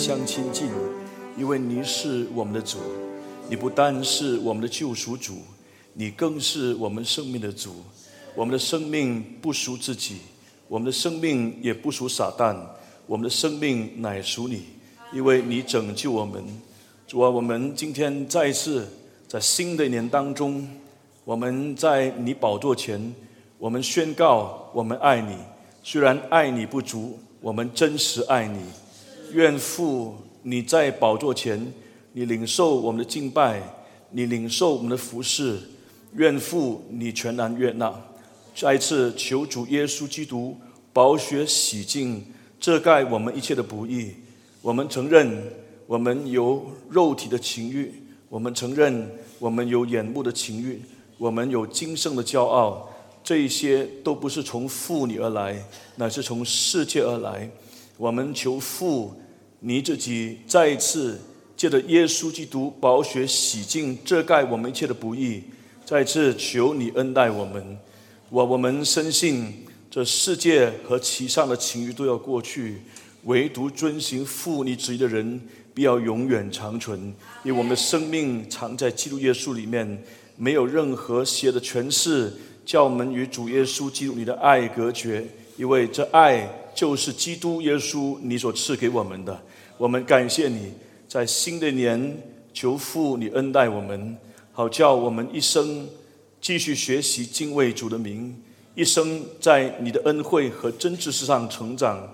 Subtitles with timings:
[0.00, 0.66] 相亲近，
[1.36, 2.78] 因为你是我们的主。
[3.50, 5.34] 你不单是我们的救赎主，
[5.92, 7.84] 你更是我们生命的主。
[8.34, 10.16] 我们的生命不属自己，
[10.68, 12.56] 我们的生命也不属撒旦，
[13.06, 14.62] 我们的生命乃属你，
[15.12, 16.42] 因为你拯救我们。
[17.06, 18.88] 主啊，我们今天再一次
[19.28, 20.66] 在新的一年当中，
[21.26, 23.14] 我们在你宝座前，
[23.58, 25.36] 我们宣告我们爱你。
[25.82, 28.60] 虽然爱你不足，我们真实爱你。
[29.32, 31.72] 愿父你在宝座前，
[32.12, 33.62] 你领受我们的敬拜，
[34.10, 35.58] 你领受我们的服侍。
[36.14, 37.92] 愿父你全然悦纳。
[38.54, 40.56] 再一次求主耶稣基督
[40.92, 42.24] 宝血洗净，
[42.58, 44.12] 遮盖我们一切的不义。
[44.62, 45.42] 我们承认。
[45.86, 47.92] 我们有肉体的情欲，
[48.28, 49.08] 我们承认；
[49.40, 50.80] 我们有眼目的情欲，
[51.18, 52.88] 我们有今生的骄傲，
[53.24, 55.60] 这一些都不是从父你而来，
[55.96, 57.50] 乃是从世界而来。
[57.96, 59.12] 我们求父，
[59.60, 61.18] 你自己再一次
[61.56, 65.42] 借着耶稣基督宝血洗净、遮盖我们一切的不义，
[65.84, 67.78] 再次求你恩待我们。
[68.28, 69.52] 我我们深信，
[69.90, 72.82] 这世界和其上的情欲都要过去，
[73.24, 75.40] 唯独遵行父你旨意的人。
[75.72, 76.98] 必要永远长存，
[77.44, 80.02] 因为我们的生命藏在基督耶稣里面，
[80.36, 82.30] 没有任何邪的权势
[82.66, 85.24] 叫我们与主耶稣基督你的爱隔绝，
[85.56, 89.40] 因为这爱就是基督耶稣你所赐给我们的。
[89.80, 90.74] 我们感谢你，
[91.08, 92.14] 在新的年
[92.52, 94.14] 求父你恩待我们，
[94.52, 95.88] 好叫我们一生
[96.38, 98.36] 继续学习敬畏主的名，
[98.74, 102.06] 一生在你的恩惠和真知识上成长，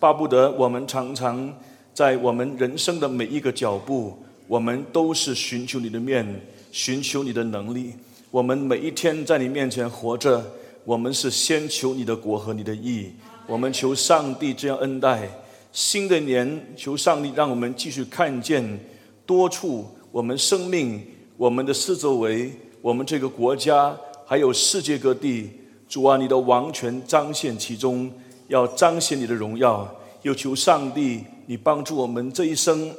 [0.00, 1.56] 巴不得我们常常。
[1.94, 6.26] 在我们人生的每一个脚步，我们都是寻求你的面，
[6.72, 7.92] 寻求你的能力。
[8.32, 10.44] 我们每一天在你面前活着，
[10.84, 13.12] 我们是先求你的国和你的义。
[13.46, 15.30] 我们求上帝这样恩待。
[15.72, 18.78] 新的年，求上帝让我们继续看见
[19.26, 21.02] 多处我们生命、
[21.36, 23.96] 我们的四周围、我们这个国家，
[24.26, 25.50] 还有世界各地，
[25.88, 28.12] 主啊，你的王权彰显其中，
[28.48, 29.92] 要彰显你的荣耀。
[30.22, 31.24] 又求上帝。
[31.46, 32.94] 你帮助我们这一生，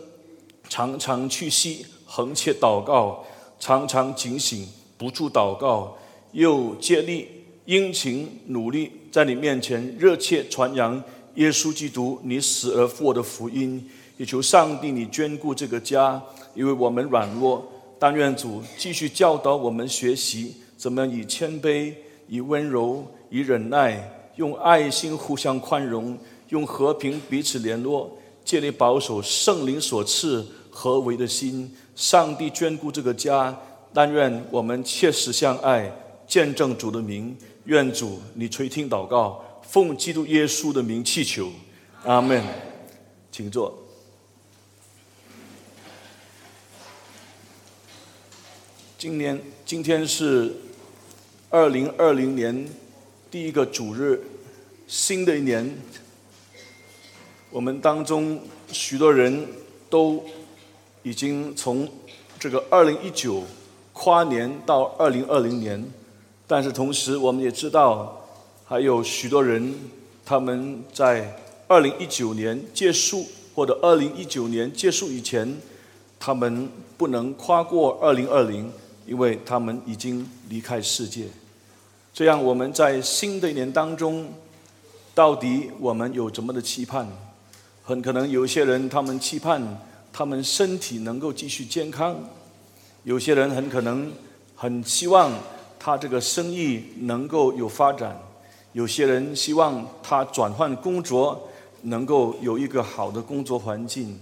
[0.68, 3.26] 常常去息横切祷告，
[3.58, 4.68] 常常警醒
[4.98, 5.96] 不住祷告，
[6.34, 7.26] 又竭力
[7.64, 11.02] 殷勤努力在你面前热切传扬
[11.36, 13.90] 耶稣基督你死而复活的福音。
[14.18, 16.22] 也求上帝你眷顾这个家，
[16.54, 17.68] 因为我们软弱，
[17.98, 21.92] 但愿主继续教导我们学习怎么样以谦卑、
[22.28, 26.16] 以温柔、以忍耐，用爱心互相宽容，
[26.50, 28.16] 用和平彼此联络。
[28.46, 33.58] 建立保守圣灵所赐合为的心，上帝眷顾这个家，
[33.92, 35.92] 但愿我们切实相爱，
[36.28, 37.36] 见证主的名。
[37.66, 39.42] 愿主你垂听祷告，
[39.74, 41.52] 奉基督耶稣的名祈求，
[42.04, 42.44] 阿门。
[43.32, 43.76] 请坐。
[49.00, 50.56] 今年今天是
[51.50, 52.70] 二零二零年
[53.32, 54.22] 第一个主日，
[54.86, 55.76] 新的一年。
[57.50, 58.40] 我们当中
[58.72, 59.48] 许多人
[59.90, 60.24] 都
[61.02, 61.92] 已经从
[62.38, 63.44] 这个二零一九
[63.92, 65.84] 跨年到二零二零年，
[66.46, 68.23] 但是同时我们也知道，
[68.66, 69.74] 还有许多人
[70.26, 71.38] 他们在
[71.68, 75.58] 二零一九年结束或者二零一九年结束以前，
[76.20, 78.72] 他们不能跨过二零二零，
[79.06, 81.26] 因为他们已经离开世界。
[82.14, 84.28] 这样我们在新的一年当中，
[85.14, 87.08] 到底我们有怎么的期盼？
[87.84, 89.62] 很可能有些人，他们期盼
[90.14, 92.16] 他们身体能够继续健康；
[93.04, 94.12] 有些人很可能
[94.56, 95.32] 很希望
[95.78, 98.16] 他这个生意能够有发展；
[98.74, 101.50] 有些人希望他转换工作
[101.84, 104.14] 能够有一个好的工作环境；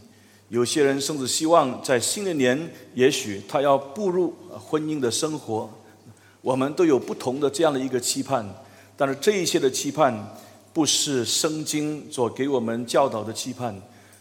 [0.50, 5.70] 有些人甚至希望在新的年，也许他要步入婚姻的生活。
[6.42, 8.48] 我们都有不同的这样的一个期盼，
[8.96, 10.38] 但是这一些的期盼。
[10.74, 13.76] 不是圣经所给我们教导的期盼，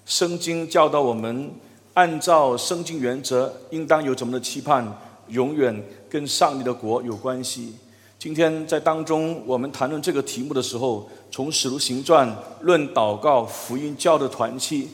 [0.05, 1.49] 圣经教导我们
[1.95, 4.85] 按照圣经原则，应当有怎么的期盼，
[5.29, 7.77] 永远跟上帝的国有关系。
[8.21, 12.31] 今天在当中，我们谈论这个题目的时候，从使徒行传
[12.61, 14.87] 论祷告、福音教的团契，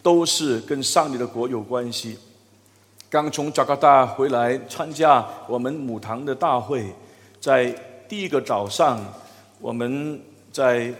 [0.00, 2.16] 都是跟上帝的国有关系。
[3.10, 6.86] 刚从加拿大回来参加我们母堂的大会，
[7.40, 7.66] 在
[8.08, 9.04] 第一个早上，
[9.60, 10.20] 我们。
[10.50, 10.92] 在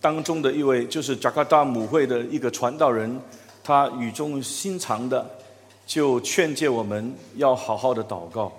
[0.00, 3.20] 当中的一位就是加卡达母会的一个传道人，
[3.64, 5.28] 他语重心长的
[5.86, 8.52] 就劝诫我们要好好的祷告。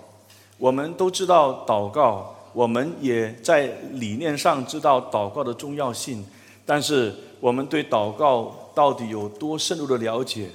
[0.58, 6.24] 我们都知道祷告，我们也在理念上知道祷告的重要性，
[6.64, 10.48] 但是我们对祷告到底有多深入的了解？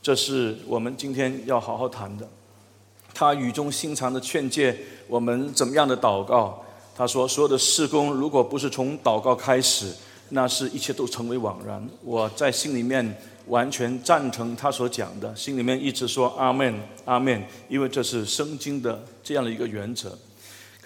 [0.00, 2.28] 这是我们今天要好好谈的。
[3.12, 4.76] 他语重心长的劝诫
[5.08, 6.62] 我们怎么样的祷告。
[6.94, 9.94] 他说：“所有的事工，如果不是从祷告开始，
[10.30, 13.16] 那是一切都成为枉然。”我在心里面
[13.46, 16.74] 完全赞成他所讲的，心里面一直说阿门，
[17.04, 20.16] 阿门，因为这是圣经的这样的一个原则。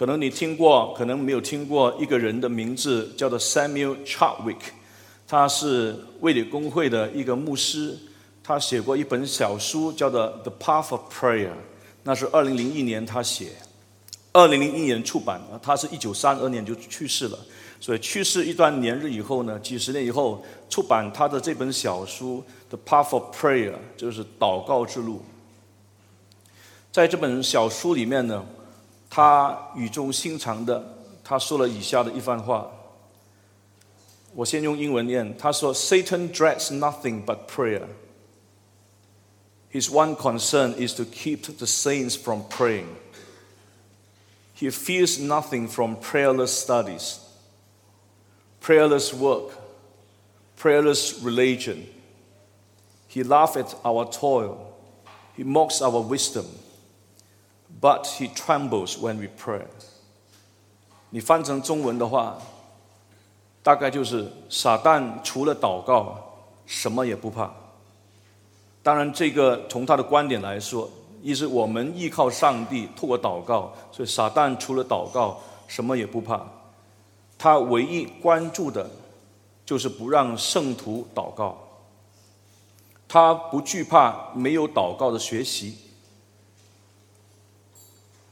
[0.03, 4.59] 可能你听过，可能没有听过一个人的名字，叫做 Samuel Chadwick，
[5.29, 7.97] 他是卫理公会的一个牧师，
[8.43, 11.51] 他写过一本小书，叫做《The Path of Prayer》，
[12.03, 13.53] 那是二零零一年他写，
[14.33, 17.39] 二零零一年出版，他是一九三二年就去世了，
[17.79, 22.43] 所以去世一段年日以后呢，几十年以后出版他的这本小书
[22.77, 25.23] 《The Path of Prayer》，就是祷告之路。
[26.91, 28.45] 在这本小书里面呢。
[29.12, 32.70] 他语重心长的，他说了以下的一番话。
[34.36, 37.88] 我先用英文念，他说：“Satan dreads nothing but prayer.
[39.72, 42.88] His one concern is to keep the saints from praying.
[44.56, 47.18] He fears nothing from prayerless studies,
[48.62, 49.54] prayerless work,
[50.56, 51.88] prayerless religion.
[53.08, 54.58] He laughs at our toil.
[55.36, 56.46] He mocks our wisdom.”
[57.83, 59.63] But he trembles when we pray。
[61.11, 62.39] 你翻成中文的话，
[63.61, 66.17] 大概就是撒旦除了祷告，
[66.65, 67.53] 什么也不怕。
[68.85, 70.89] 当然，这个从他的观点来说，
[71.23, 76.41] 意思我们依靠上帝，透过祷告，所以撒旦除了祷告，什么也不怕。
[77.37, 78.89] 他唯一关注的，
[79.67, 81.59] 就是不让圣徒祷告。
[83.09, 85.77] 他不惧怕没有祷告的学习。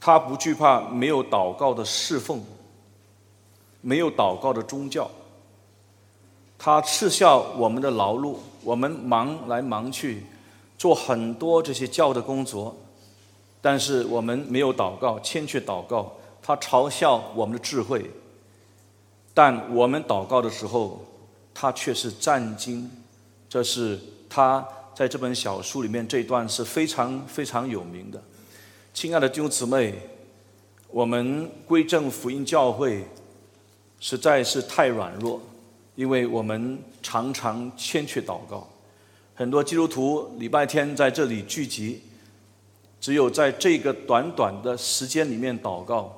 [0.00, 2.43] 他不惧怕没有祷告的侍奉，
[3.82, 5.11] 没有祷告的宗教。
[6.58, 10.25] 他嗤笑我们的劳碌，我们忙来忙去，
[10.79, 12.75] 做很多这些教的工作，
[13.61, 16.12] 但是我们没有祷告，欠缺祷告。
[16.43, 18.11] 他嘲笑我们的智慧，
[19.35, 21.05] 但我们祷告的时候，
[21.53, 22.88] 他却是战兢。
[23.49, 28.23] 这是他在这本小书里面这一段是非常非常有名的。
[28.93, 29.95] 亲爱的弟兄姊妹，
[30.89, 33.05] 我们归正福音教会
[34.01, 35.41] 实在是太软弱，
[35.95, 38.69] 因为我们常常欠缺祷告。
[39.35, 42.03] 很多基督徒礼拜天在这里聚集，
[43.01, 46.13] 只有在这个短短的时间里面祷告，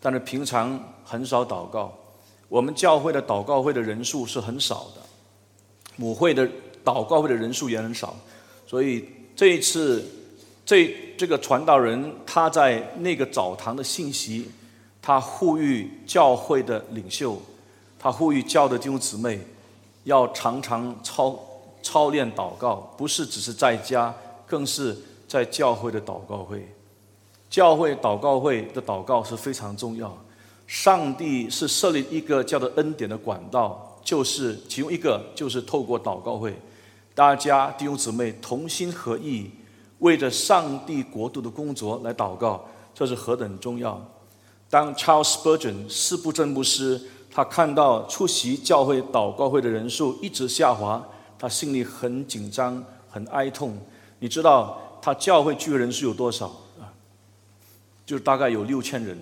[0.00, 1.96] 但是平常很少祷告。
[2.48, 5.02] 我们教会的祷告会的人数是很少的，
[5.96, 6.48] 母会的
[6.82, 8.16] 祷告会的人数也很少，
[8.66, 9.04] 所以
[9.36, 10.02] 这一次。
[10.66, 14.50] 这这个传道人他在那个澡堂的信息，
[15.02, 17.38] 他呼吁教会的领袖，
[17.98, 19.38] 他呼吁教的弟兄姊妹，
[20.04, 21.38] 要常常操
[21.82, 24.14] 操练祷告，不是只是在家，
[24.46, 24.96] 更是
[25.28, 26.66] 在教会的祷告会。
[27.50, 30.16] 教会祷告会的祷告是非常重要。
[30.66, 36.54] 上帝是设立一个叫做恩典的管道，就是其中一个就是透过祷告会，
[37.14, 39.50] 大家弟兄姊妹同心合意。
[40.04, 42.62] 为着上帝国度的工作来祷告，
[42.94, 43.98] 这是何等重要！
[44.68, 51.02] 当 Charles Spurgeon 四部正牧师，他看到出席教会祷告会的人数一直下滑，
[51.38, 53.78] 他心里很紧张、很哀痛。
[54.18, 56.92] 你知道他教会聚会人数有多少啊？
[58.04, 59.16] 就大概有六千人。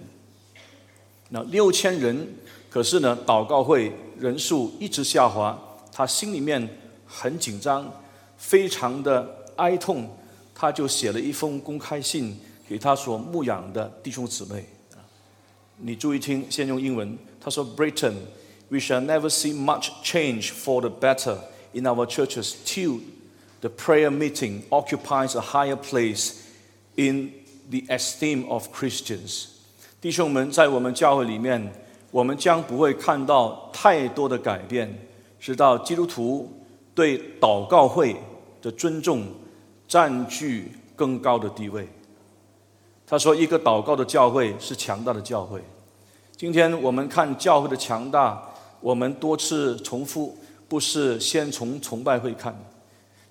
[1.28, 2.26] 那六千人，
[2.68, 5.56] 可是呢，祷告会人数一直下滑，
[5.92, 6.68] 他心里面
[7.06, 7.88] 很紧张，
[8.36, 10.10] 非常的哀痛。
[10.62, 12.38] 他就写了一封公开信
[12.68, 14.64] 给他所牧养的弟兄姊妹。
[15.78, 17.18] 你注意听，先用英文。
[17.40, 18.14] 他说：“Britain,
[18.68, 21.36] we shall never see much change for the better
[21.72, 23.00] in our churches till
[23.58, 26.34] the prayer meeting occupies a higher place
[26.94, 27.32] in
[27.68, 29.46] the esteem of Christians。”
[30.00, 31.72] 弟兄们，在我们教会里面，
[32.12, 34.96] 我们将不会看到太多的改变，
[35.40, 36.48] 直到基督徒
[36.94, 38.14] 对祷告会
[38.62, 39.26] 的尊重。
[39.92, 41.86] 占据更高的地位。
[43.06, 45.62] 他说：“一个祷告的教会是强大的教会。”
[46.34, 48.42] 今天我们看教会的强大，
[48.80, 50.34] 我们多次重复，
[50.66, 52.58] 不是先从崇拜会看。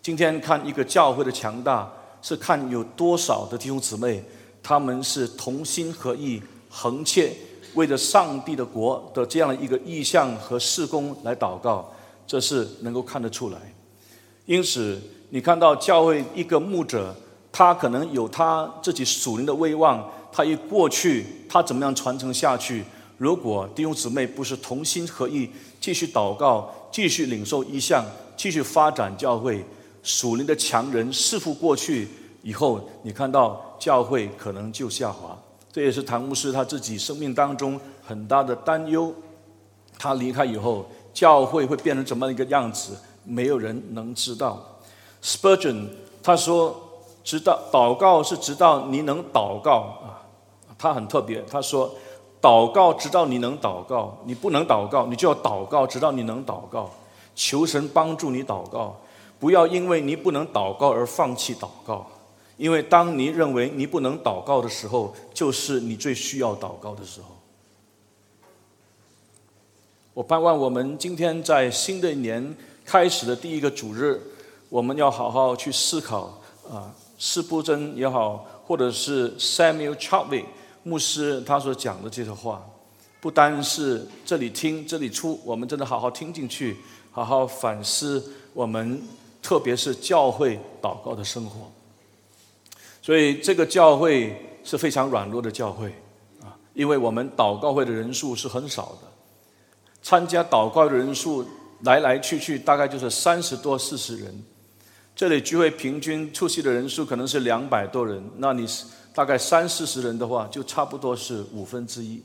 [0.04, 1.92] 今天看一个教会的强大，
[2.22, 4.24] 是看有多少的弟兄姊妹，
[4.62, 6.40] 他们是同心合意、
[6.70, 7.34] 横切
[7.74, 11.92] 为着上帝的国的这样的一个意向和事工来祷告，
[12.28, 13.58] 这是能够看得出来。
[14.46, 15.02] 因此。
[15.34, 17.16] 你看到教会一个牧者，
[17.54, 22.84] 他可能有他自己属灵的威望，他一过去，他怎么样传承下去？
[23.18, 28.04] 如果弟兄姊妹不是同心合意，继续祷告，继续领受意向，
[28.36, 29.64] 继续发展教会，
[30.04, 32.10] 属灵的强人弑父过去
[32.42, 35.38] 以后，你看到教会可能就下滑。
[35.72, 39.16] 这也是唐牧师他自己生命当中很大的担忧。
[39.98, 42.98] 他离开以后，教会会变成怎么一个样子？
[43.24, 44.68] 没有人能知道。
[45.24, 45.88] Spurgeon
[46.24, 46.76] 他说
[47.24, 50.24] ：“直到祷告是直到你能祷告啊。”
[50.78, 51.94] 他很特别，他说
[52.42, 56.90] ：“祷告直到你能祷告，你不能祷告，你就要祷告直到你能祷告。
[57.36, 59.00] 求神帮助你祷告，
[59.40, 62.08] 不要因为你不能祷告而放弃祷告。
[62.58, 67.28] 因为当你认为你不能祷告的时候，就是你最需要祷告的时候。”
[70.14, 74.22] 我盼望我们今天在新的一年开始的第一个主日，
[74.72, 80.46] 我们要好好去思考啊，施布真也好，或者是 Samuel Chadwick
[80.84, 82.66] 牧师他所讲的这些话，
[83.20, 86.78] 不单是这里听这里出，我们真的好好听进去，
[87.12, 88.24] 好好反思
[88.54, 89.02] 我们，
[89.44, 91.70] 特别是教会祷告的生活。
[93.02, 95.88] 所以这个教会是非常软弱的教会
[96.42, 99.08] 啊，因为我们祷告会的人数是很少的。
[100.02, 101.46] 参加祷告的人数
[101.82, 104.44] 来来去去大概就是三十多四十人，
[105.22, 112.20] 这里聚会平均出席的人数可能是两百多人，那你是大概三四十人的话，就差不多是五分之一，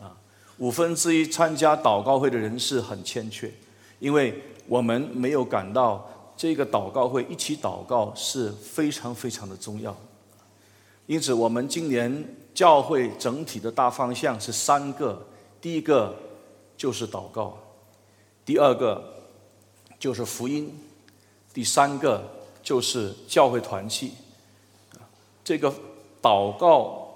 [0.00, 0.14] 啊，
[0.58, 3.52] 五分之一参加祷告会的人是很欠缺，
[3.98, 9.96] 因为我们没有感到这个祷告会一起祷告是非常非常的重要，
[11.08, 15.20] 因此我们今年教会整体的大方向是三个，
[15.60, 16.14] 第一个。
[16.76, 17.58] 就是祷告，
[18.42, 19.02] 第二个
[19.98, 20.72] 就是福音，
[21.52, 22.22] 第三个
[22.62, 24.12] 就是教会团契。
[25.42, 25.72] 这个
[26.22, 27.08] 祷告、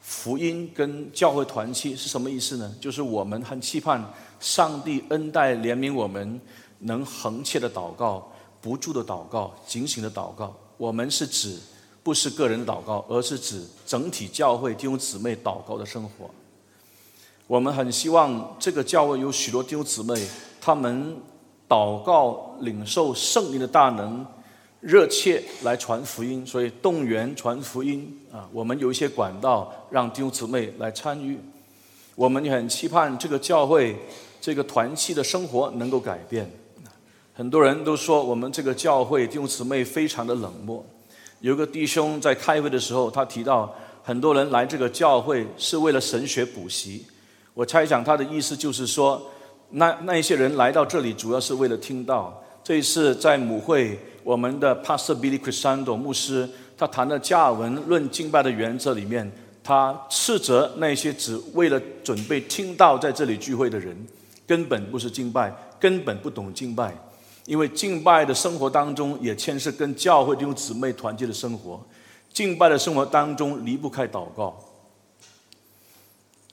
[0.00, 2.74] 福音跟教会团契是什么意思呢？
[2.80, 4.02] 就是我们很期盼
[4.40, 6.40] 上帝恩待怜悯我们，
[6.80, 10.54] 能恒切的祷告、不住的祷告、警醒的祷告。
[10.76, 11.58] 我们是指
[12.02, 16.30] 不是个人的祷告，而是指整体教会弟兄姊妹祷告的生活。
[17.46, 20.26] 我们很希望这个教会有许多弟兄姊妹，
[20.60, 21.16] 他们
[21.68, 24.24] 祷告领受圣灵的大能，
[24.80, 28.48] 热切来传福音，所以动员传福音啊。
[28.52, 31.38] 我们有一些管道让弟兄姊妹来参与。
[32.14, 33.96] 我们也很期盼这个教会
[34.40, 36.48] 这个团契的生活能够改变。
[37.32, 40.84] 很多人都说我们这个教会弟兄姊妹非常的冷漠。
[41.40, 47.04] 有个弟兄在开会的时候，他提到很多人来这个教会是为了神学补习。
[47.52, 49.20] 我猜想他的意思就是说，
[49.70, 52.42] 那那一些人来到这里主要是为了听到。
[52.62, 59.30] 这一次在母会，我们的 Pastor Billy Crisando 牧师他谈的加尔文论敬拜的原则里面，
[59.62, 63.94] 他斥责那些只为了准备听到在这里聚会的人，
[64.46, 66.96] 根本不是敬拜，根本不懂敬拜。
[67.44, 71.78] 因为敬拜的生活当中也牵涉跟教会弟兄姊妹团结的生活，
[72.32, 74.58] 敬拜的生活当中离不开祷告。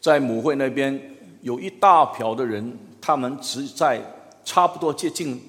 [0.01, 3.99] 在母会那边有一大票的人，他们只在
[4.45, 5.41] 差不多接近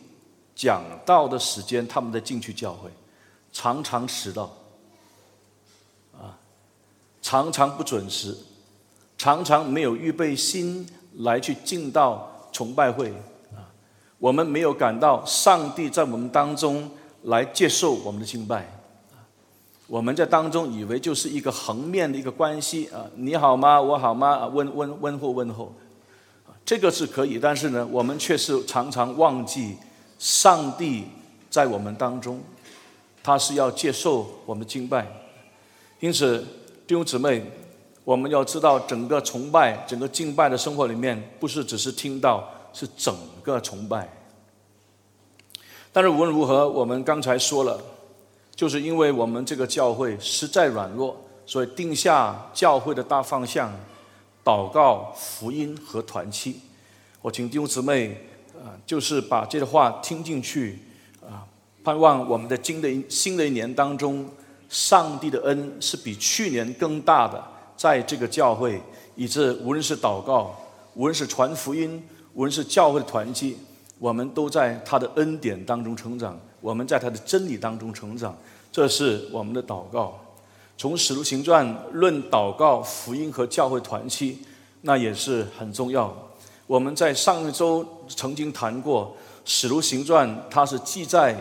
[0.55, 2.91] 讲道的时间，他们才进去教会，
[3.53, 4.51] 常常迟到，
[6.15, 6.39] 啊，
[7.21, 8.37] 常常不准时，
[9.19, 13.11] 常常没有预备心来去进到崇拜会，
[13.55, 13.69] 啊，
[14.19, 16.91] 我们没有感到上帝在我们当中
[17.25, 18.79] 来接受我们的敬拜。
[19.89, 23.79] 我们在当中以为就是一个横面的一个关系啊，你好吗？
[23.79, 24.47] 我好吗？
[24.47, 25.71] 问问问候问候，
[26.65, 29.77] 这个是可以，但是呢，我们却是常常忘记
[30.19, 31.05] 上帝
[31.51, 32.41] 在我们当中，
[33.23, 35.07] 他是要接受我们敬拜。
[36.01, 36.39] 因此，
[36.87, 37.45] 弟兄姊妹，
[38.05, 44.09] 我们要知道，整个崇拜、整个敬拜的生活里面，不是只是听到，是整个崇拜。
[45.93, 47.81] 但是无论如何，我们刚才说了。
[48.55, 51.17] 就是因为我们这个教会实在软弱，
[51.47, 53.73] 所以定下教会的大方向：
[54.45, 56.61] 祷告、福音和团契。
[57.21, 60.79] 我请弟兄姊妹啊，就是把这个话听进去
[61.21, 61.47] 啊，
[61.85, 64.29] 盼望我们的新的新的一年当中，
[64.69, 67.43] 上帝的恩是比去年更大的，
[67.77, 68.81] 在这个教会，
[69.15, 70.55] 以致无论是祷告，
[70.95, 72.03] 无论是传福音，
[72.35, 73.57] 无论是教会的团契，
[73.99, 76.39] 我们都在他的恩典当中成长。
[76.61, 78.37] 我们在他的真理当中成长，
[78.71, 80.19] 这是我们的祷告。
[80.77, 84.39] 从使徒行传论祷告、福音和教会团契，
[84.81, 86.13] 那也是很重要。
[86.67, 91.37] 我们在上一周曾经谈过，使徒行传它是记载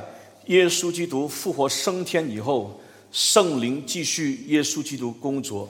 [0.47, 2.79] 耶稣基督复活升天以后，
[3.11, 5.69] 圣灵继续耶稣基督工作。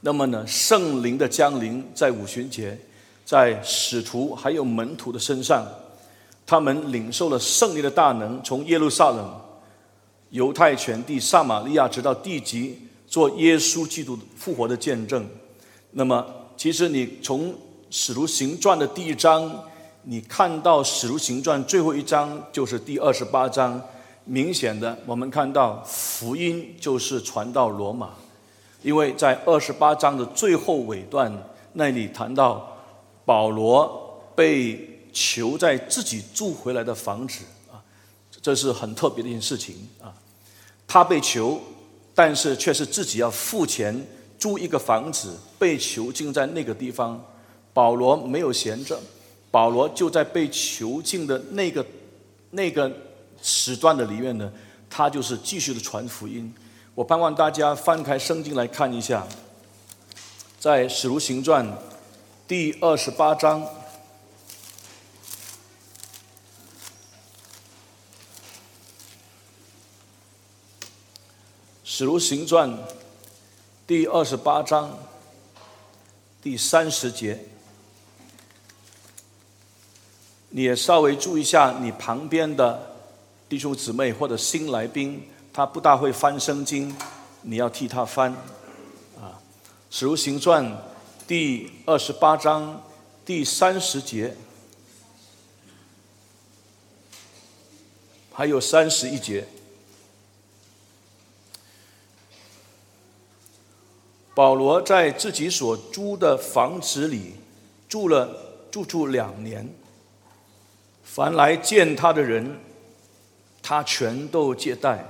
[0.00, 2.78] 那么呢，圣灵的降临在五旬节，
[3.24, 5.66] 在使徒还有门徒的身上，
[6.46, 9.40] 他们领受了圣灵的大能，从耶路撒冷、
[10.30, 15.26] 犹太全地、撒玛利亚直到地极，做耶稣基督复活的见证。
[15.92, 16.24] 那么，
[16.56, 17.54] 其实你从
[17.90, 19.64] 使徒行传的第一章，
[20.02, 23.82] 你看到使徒行传最后一章就是第二十八章，
[24.24, 28.10] 明显的我们看到福音就是传到罗马。
[28.82, 31.32] 因为在二十八章的最后尾段
[31.72, 32.76] 那里谈到
[33.24, 37.44] 保罗被囚在自己住回来的房子，
[38.40, 40.14] 这是很特别的一件事情啊。
[40.86, 41.60] 他被囚，
[42.14, 44.06] 但是却是自己要付钱
[44.38, 47.22] 租一个房子，被囚禁在那个地方。
[47.74, 48.98] 保罗没有闲着，
[49.50, 51.86] 保罗就在被囚禁的那个
[52.50, 52.90] 那个
[53.40, 54.50] 时段的里面呢，
[54.90, 56.52] 他就是继续的传福音。
[56.94, 59.24] 我盼望大家翻开圣经来看一下，
[60.58, 61.64] 在《使徒行传》
[62.48, 63.62] 第二十八章，
[71.98, 72.70] 《使徒行传》
[73.84, 74.96] 第二十八章
[76.40, 77.36] 第三十节，
[80.50, 82.94] 你也稍微注意一下你旁边的
[83.48, 85.28] 弟兄姊妹或者新来宾。
[85.52, 86.96] 他不大会翻圣经，
[87.42, 88.30] 你要替他翻，
[89.20, 89.34] 啊，
[89.90, 90.64] 《使徒行传》
[91.26, 92.80] 第二十八章
[93.26, 94.36] 第三十节，
[98.32, 99.44] 还有三十一节，
[104.38, 107.32] 保罗在自己所租的房子里
[107.88, 108.30] 住了
[108.70, 109.68] 住住两年，
[111.02, 112.60] 凡来见他的人，
[113.60, 115.04] 他全都接待。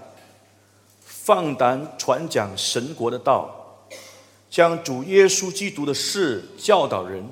[1.02, 3.54] 放胆传讲神国的道，
[4.48, 7.22] 将主耶稣基督的事教导人，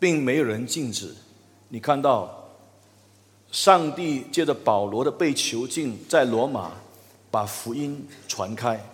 [0.00, 1.14] 并没有人禁止。
[1.68, 2.48] 你看到，
[3.52, 6.72] 上帝借着保罗的被囚禁在罗马，
[7.30, 8.84] 把福音传开。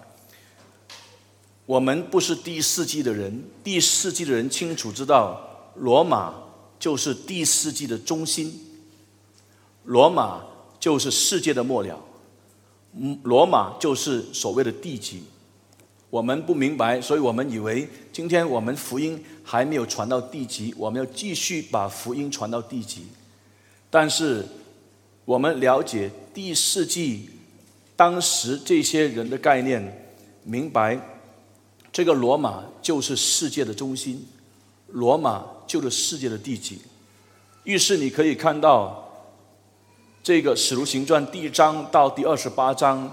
[1.68, 5.38] 我们不是第四纪的人，第四纪的人清楚知道，
[5.74, 6.32] 罗马
[6.78, 8.58] 就是第四纪的中心，
[9.84, 10.42] 罗马
[10.80, 12.02] 就是世界的末了。
[13.22, 15.22] 罗马就是所谓的地级，
[16.08, 23.02] 我们不明白，所以我们以为今天我们福音还没有传到地级，我们要继续把福音传到地级。
[23.90, 24.42] 但是
[25.26, 27.28] 我们了解第四纪
[27.94, 30.98] 当时这些人的概念，明白
[31.98, 34.24] 这个罗马就是世界的中心，
[34.92, 36.80] 罗马就是世界的地级。
[37.64, 39.04] 于是你可以看到。
[40.22, 43.10] 这个《使徒行传》第一章到第二十八章，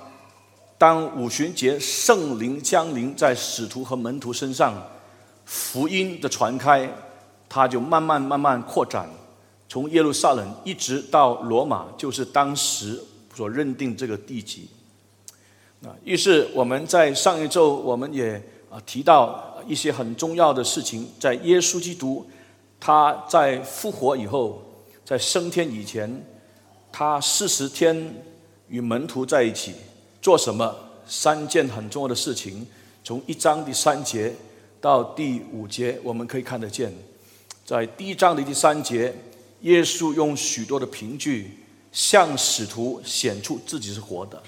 [0.78, 4.80] 当五旬节圣灵降临在使徒和门徒身上，
[5.45, 6.88] 福音的传开，
[7.50, 9.10] 它就慢慢慢慢扩展，
[9.67, 13.02] 从耶路撒冷一直到罗马，就是当时
[13.34, 14.69] 所认定这个地级。
[15.84, 18.39] 啊，于是我们在上一周我们也
[18.85, 22.25] 提到一些很重要的事情，在耶稣基督
[22.79, 24.61] 他在复活以后，
[25.03, 26.23] 在升天以前。
[26.97, 28.23] 他四十天
[28.69, 29.73] 与门徒在一起
[30.21, 30.73] 做什么？
[31.05, 32.65] 三件很重要的事情。
[33.03, 34.33] 从一章第三节
[34.79, 36.89] 到第五节，我们可以看得见，
[37.65, 39.13] 在第一章的第三节，
[39.63, 41.59] 耶稣用许多的凭据
[41.91, 44.41] 向使徒显出自己是活的。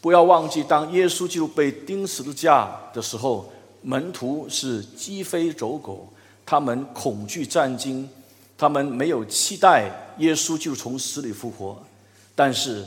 [0.00, 3.51] 不要忘记，当耶稣基督被钉十字架的时候，
[3.82, 6.08] 门徒是鸡飞走狗，
[6.46, 8.08] 他们恐惧战惊，
[8.56, 11.82] 他们没有期待耶稣就从死里复活。
[12.34, 12.84] 但是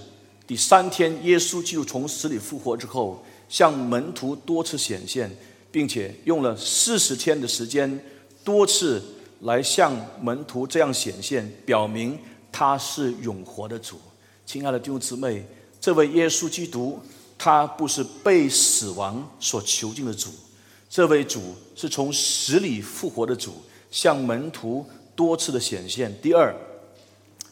[0.47, 5.29] 第三天，耶稣就从死里复活之后，向门徒多次显现，
[5.71, 7.99] 并且用了四十天的时间，
[8.43, 9.01] 多次
[9.41, 12.17] 来向门徒这样显现，表明
[12.51, 13.99] 他是永活的主。
[14.45, 15.45] 亲爱的弟兄姊妹，
[15.81, 16.99] 这位耶稣基督，
[17.38, 20.29] 他不是被死亡所囚禁的主，
[20.95, 23.55] 这位主是从死里复活的主，
[23.91, 26.10] 向门徒多次的显现。
[26.21, 26.55] 第二。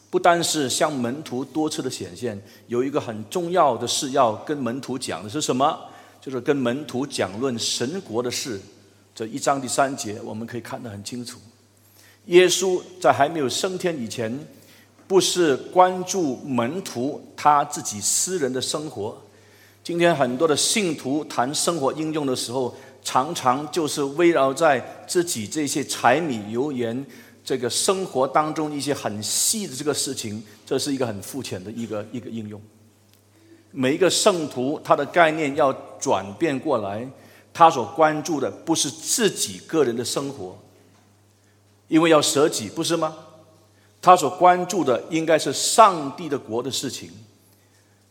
[0.08, 5.78] 不单是向门徒多次的显现，有一个很重要的事要跟门徒讲的是什么？
[6.22, 8.58] 就是跟门徒讲论神国的事。
[9.14, 11.38] 这一章第三节我们可以看得很清楚。
[12.26, 14.34] 耶稣在还没有升天以前，
[15.06, 19.20] 不是关注门徒他自己私人的生活。
[19.82, 22.74] 今天很多的信徒谈生活应用的时候，
[23.04, 27.06] 常常就是围绕在自己这些柴米油盐。
[27.44, 32.58] 这个生活当中一些很细的这个事情，这是一个很肤浅的一个一个应用。
[33.70, 37.06] 每一个圣徒他的概念要转变过来，
[37.52, 40.58] 他所关注的不是自己个人的生活，
[41.88, 43.14] 因为要舍己，不是吗？
[44.00, 47.10] 他所关注的应该是上帝的国的事情。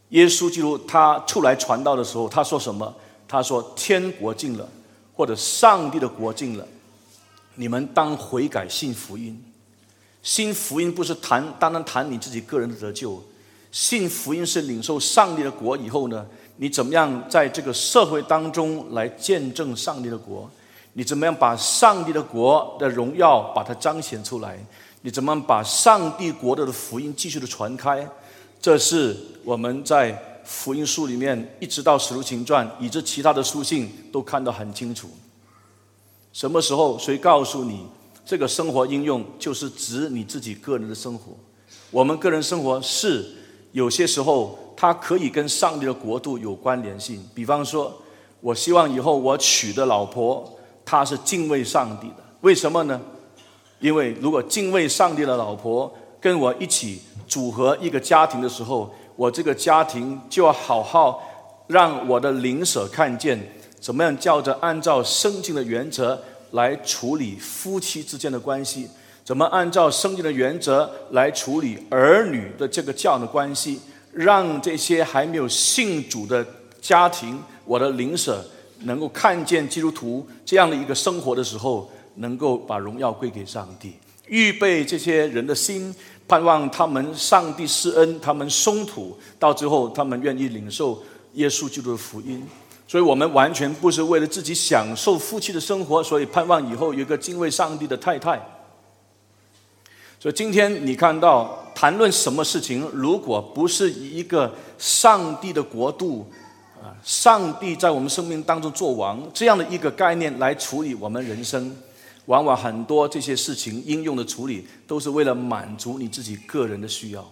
[0.10, 2.96] 耶稣基督他出来传道的时候，他说什么？
[3.28, 4.70] 他说：“天国近了，
[5.16, 6.68] 或者上帝的国境了，
[7.56, 9.40] 你们当悔改信福音。
[10.24, 13.22] 信福音不是谈单单谈你自己个人的得救，
[13.72, 16.26] 信福音是领受上帝的国以后呢，
[16.58, 20.50] 你怎么样在这个社会当中来见证上帝的国？
[20.94, 24.58] 你怎么样把上帝的国的荣耀把它彰显出来？
[25.02, 28.08] 你怎么把上帝国的福音继续的传开？
[28.60, 35.10] 这是我们在。”福音书里面，一直到使徒行传，以及其他的书信，都看得很清楚。
[36.32, 37.86] 什么时候谁告诉你
[38.26, 41.34] 这个生活应用就是指你自己个人的生活？
[41.92, 43.24] 我们个人生活是
[43.72, 47.24] 有些时候它可以跟上帝的国度有关联性。
[47.36, 48.02] 比方说，
[48.42, 52.16] 我希望以后我娶的老婆她是敬畏上帝的。
[52.42, 53.00] 为什么呢？
[53.80, 61.22] 因为如果敬畏上帝的老婆跟我一起组合一个家庭的时候，我这个家庭就要好好
[61.68, 63.40] 让我的邻舍看见，
[63.80, 66.22] 怎么样叫着按照圣经的原则
[66.52, 68.88] 来处理夫妻之间的关系，
[69.24, 73.80] 怎么按照圣经的原则来处理儿女的这个教养的关系，
[74.12, 76.46] 让这些还没有信主的
[76.82, 78.44] 家庭，我的邻舍
[78.80, 83.94] 能够看见基督徒这样的一个生活的时候，能够把荣耀归给上帝，
[84.28, 85.96] 预备这些人的心。
[86.28, 91.02] 盼望他们上帝施恩，他们松土，到最后他们愿意领受
[91.34, 92.46] 耶稣基督的福音。
[92.88, 98.40] 所以，我们完全不是为了自己享受夫妻的生活，所以盼望以后有一个敬畏上帝的太太。
[100.20, 106.30] 所以，今天你看到谈论什么事情，如果不是以一个上帝的国度
[106.82, 111.76] 啊，上帝在我们生命当中做王这样的一个概念来处理我们人生。
[112.26, 117.30] 往往很多这些事情应用的处理，都是为了满足你自己个人的需要，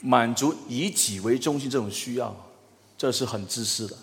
[0.00, 2.34] 满足以己为中心这种需要，
[2.96, 3.96] 这是很自私的，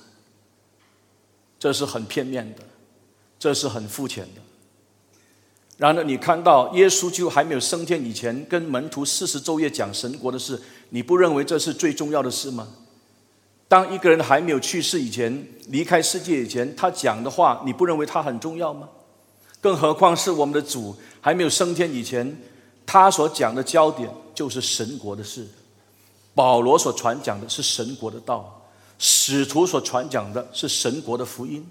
[1.59, 2.63] 这是很片面的，
[3.39, 4.41] 这是很肤浅的。
[5.77, 12.67] 然而，你看到耶稣就还没有升天以前，跟门徒四十昼夜讲神国的事，你不认为这是最重要的事吗？
[13.67, 18.87] 当一个人还没有去世以前，离开世界以前，他讲的话，你不认为他很重要吗？
[19.61, 22.35] 更何况是我们的主还没有升天以前，
[22.85, 25.47] 他所讲的焦点就是神国的事。
[26.33, 31.63] 保罗所传讲的是神国的道，使徒所传讲的是神国的福音。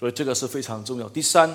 [0.00, 1.08] 所以这个是非常重要。
[1.08, 1.54] 第三，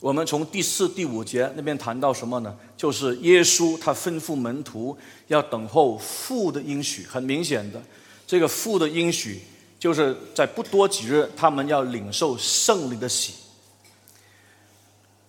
[0.00, 2.56] 我们从第四、第五节那边谈到什么呢？
[2.76, 4.96] 就是耶稣他吩咐门徒
[5.26, 7.04] 要等候父的应许。
[7.04, 7.82] 很明显的，
[8.26, 9.42] 这个父的应许。
[9.82, 13.34] 就是在不多几日，他们要领受圣灵的喜。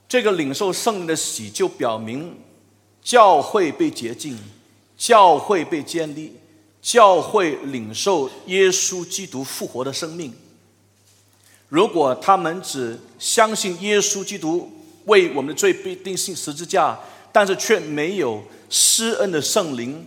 [0.07, 2.37] 这个领受圣灵的喜，就表明
[3.01, 4.37] 教会被洁净，
[4.95, 6.35] 教会被建立，
[6.83, 10.31] 教会领受耶稣基督复活的生命。
[11.67, 14.71] 如果他们只相信耶稣基督
[15.05, 16.95] 为我们的罪被钉死十字架，
[17.31, 20.05] 但是却没有施恩的圣灵。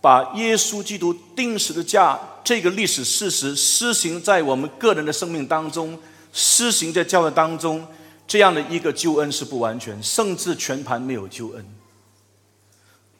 [0.00, 5.98] 把耶稣基督钉死的架这个历史事实施行在我们个人的生命当中，
[6.32, 7.84] 施行在教会当中，
[8.26, 11.66] 这样的一个救恩是不完全，甚至全盘没有救恩。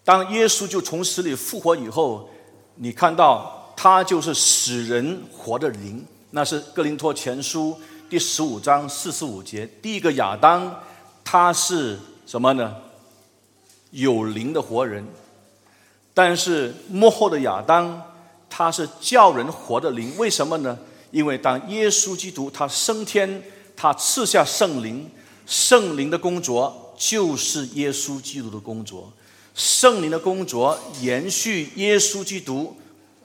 [0.04, 2.28] 当耶稣就从死里复活以后，
[2.74, 7.74] 你看到他就是使人活的灵，那是哥林托前书
[8.10, 10.82] 第十五章四十五节，第一个亚当
[11.24, 12.76] 他是什么呢？
[13.90, 15.02] 有灵的活人。
[16.12, 18.00] 但是幕后的亚当，
[18.56, 20.78] 他是叫人活的灵，为什么呢？
[21.10, 23.42] 因为当耶稣基督他升天，
[23.74, 25.10] 他赐下圣灵，
[25.44, 29.12] 圣灵的工作就是耶稣基督的工作，
[29.56, 32.76] 圣灵的工作延续耶稣基督，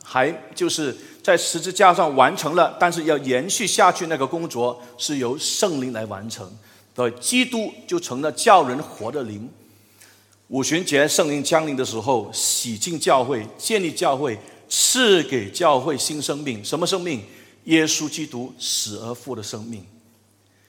[0.04, 6.52] 还就是在十字架上完成了，但是要延续下去那个工作是由圣灵来完成，
[6.96, 9.48] 对，基督就成了叫人活的灵。
[10.48, 14.36] 五旬节圣灵降临的时候，洗净教会，建立教会，
[14.70, 16.64] 赐给教会新生命。
[16.64, 17.22] 什么生命？
[17.66, 19.86] 耶稣基督死而复的生命。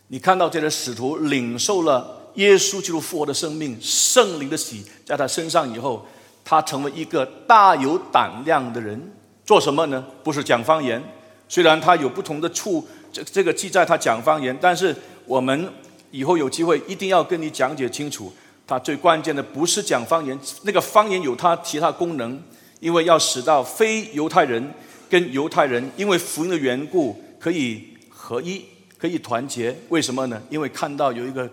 [0.09, 6.05] 你看到这个使徒领受了耶稣基督复活的生命，圣灵的喜在他身上以后，
[6.45, 9.01] 他成为一个大有胆量的人。
[9.45, 10.05] 做什么呢？
[10.25, 11.03] 不是讲方言。
[11.49, 14.95] 虽然他有不同的处，这这个记载他讲方言，但是
[15.27, 15.73] 我们
[16.11, 18.33] 以后有机会一定要跟你讲解清楚。
[18.67, 22.41] 他最关键的不是讲方言，那个方言有它其他功能，
[22.81, 24.75] 因为要使到非犹太人
[25.09, 28.65] 跟犹太人因为福音的缘故可以合一，
[28.99, 29.77] 可以团结。
[29.91, 30.43] 为什么呢？
[30.51, 31.49] 因为看到有一个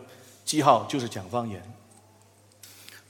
[0.45, 1.61] 记号，就是讲方言。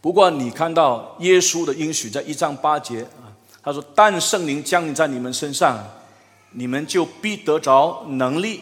[0.02, 5.84] 不过你看到耶稣的应许在一章八节啊，他说：“但圣灵降临在你们身上，
[6.52, 8.62] 你们就必得着能力，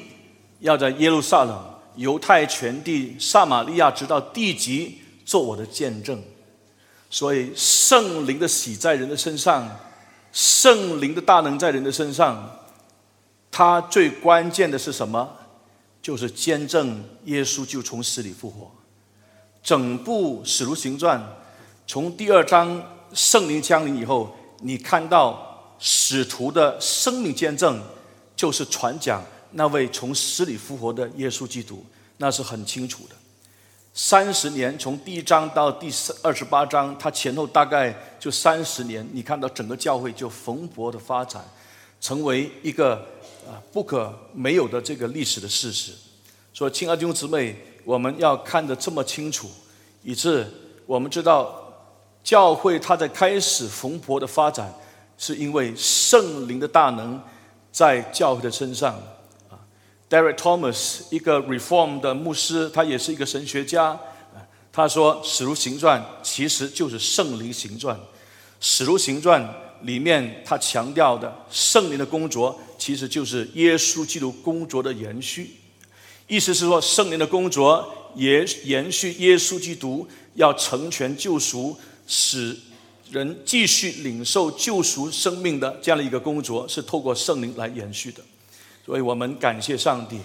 [0.59, 1.63] 要在耶路撒冷、
[1.95, 6.21] 犹太全地、撒玛利亚直到地极，做我的见证。”
[7.15, 9.65] 所以圣灵的喜在人的身上，
[10.33, 12.59] 圣灵的大能在人的身上，
[13.49, 15.25] 他最关键的是什么？
[16.01, 18.69] 就是见证耶稣就从死里复活。
[19.63, 21.25] 整部使徒行传
[21.87, 27.81] 从第二章圣灵降临以后，你看到使徒的生命见证，
[28.35, 31.85] 就是传讲那位从死里复活的耶稣基督，
[32.17, 33.15] 那是很清楚的。
[33.97, 35.89] 三十年，从第一章到第
[36.21, 39.07] 二十八章，它前后大概就三十年。
[39.13, 41.41] 你看到整个教会就蓬勃的发展，
[42.01, 42.95] 成为一个
[43.47, 45.93] 啊不可没有的这个历史的事实。
[46.53, 47.55] 所以，亲爱的弟兄姊妹，
[47.85, 49.49] 我们要看得这么清楚，
[50.03, 50.45] 以致
[50.85, 51.63] 我们知道
[52.21, 54.73] 教会它在开始蓬勃的发展，
[55.17, 57.17] 是因为圣灵的大能
[57.71, 59.01] 在教会的身上。
[60.09, 63.99] Derek Thomas，一个 Reform 的牧师，他也是一个神学家。
[64.71, 67.95] 他说，《使徒行传》其实就是圣灵行传，
[68.59, 69.41] 《使徒行传》
[69.85, 75.51] 里面他强调的圣灵的工作，其实就是耶稣基督工作的延续。
[76.27, 82.57] 意思是说，圣灵的工作也延续耶稣基督要成全救赎，使
[83.11, 88.21] 人继续领受救赎生命的这样的一个工作，是透过圣灵来延续的。
[88.85, 90.19] 所以我们感谢上帝，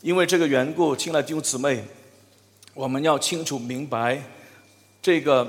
[0.00, 1.84] 因为这个缘故，亲爱的弟兄姊妹，
[2.72, 4.22] 我们要清楚明白，
[5.02, 5.46] 这个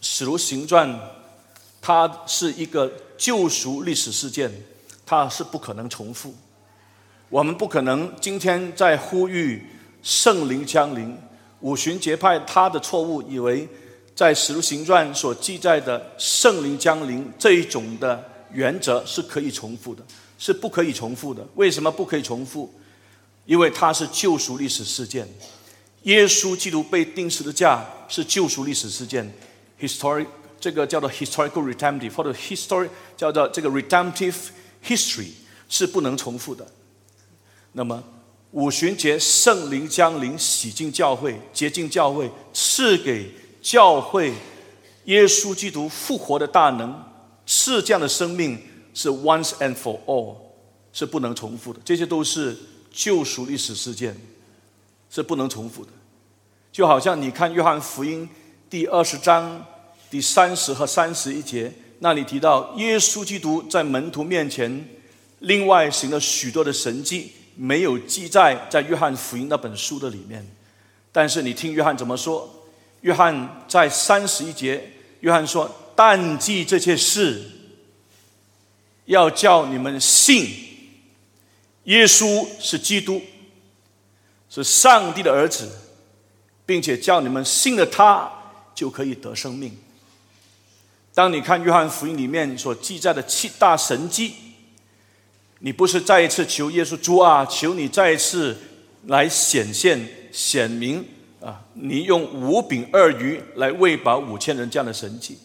[0.00, 0.98] 使徒行传，
[1.82, 4.50] 它是一个救赎历史事件，
[5.04, 6.34] 它是不可能重复。
[7.28, 9.62] 我们不可能今天在呼吁
[10.02, 11.18] 圣灵降临，
[11.60, 13.68] 五旬节派他的错误，以为
[14.14, 20.02] 在使徒行传所记载的圣灵降临这一种的原则是可以重复的。
[20.38, 21.46] 是不可以重复的。
[21.54, 22.72] 为什么不可以重复？
[23.44, 25.28] 因为它是救赎历史事件。
[26.02, 29.32] 耶稣基督被钉十字架是救赎历史事件
[29.80, 30.26] ，historic
[30.60, 34.34] 这个叫做 historical redemptive 或者 history 叫做这个 redemptive
[34.84, 35.28] history
[35.68, 36.66] 是不能重复的。
[37.72, 38.02] 那么
[38.52, 44.32] 五旬节圣灵降临，洗净教会，洁净教会，赐给教会
[45.04, 47.04] 耶稣基督复活的大能，
[47.46, 48.58] 赐这样的生命。
[48.96, 50.36] 是 once and for all，
[50.90, 51.78] 是不能重复的。
[51.84, 52.56] 这些都是
[52.90, 54.16] 救赎历史事件，
[55.10, 55.90] 是不能重复的。
[56.72, 58.26] 就好像你看约翰福音
[58.70, 59.62] 第二十章
[60.08, 64.88] 第三十和三十一节，那里提到耶稣基督在门徒面前
[65.40, 70.46] 另外行了许多的神迹，没有记载在约翰福音那本书的里面。
[71.12, 72.48] 但是你听约翰怎么说？
[73.02, 77.50] 约翰在三十一节，约翰说：“淡记这些事。”
[79.06, 80.48] 要叫你们信，
[81.84, 83.22] 耶稣是基督，
[84.50, 85.70] 是上帝的儿子，
[86.64, 88.30] 并且叫你们信了他，
[88.74, 89.76] 就可以得生命。
[91.14, 94.34] 当你看约翰福音里面所记载的七大神迹，
[95.60, 98.54] 你不是再一次求耶稣主啊，求你再一次
[99.06, 101.02] 来显现显明
[101.40, 105.38] 啊，你用五饼二鱼来喂饱五千人这样的神迹。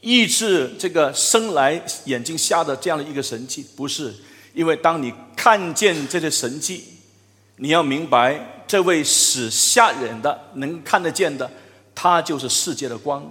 [0.00, 4.14] 医治这个生来眼睛瞎的这样的一个神迹，不是
[4.54, 6.84] 因为当你看见这些神迹，
[7.56, 11.50] 你要明白，这位使瞎眼的能看得见的，
[11.96, 13.22] 他就是世界的光；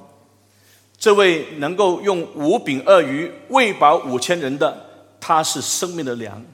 [0.98, 4.86] 这位能够用五饼二鱼喂饱五千人的，
[5.22, 6.46] 他是生命的粮。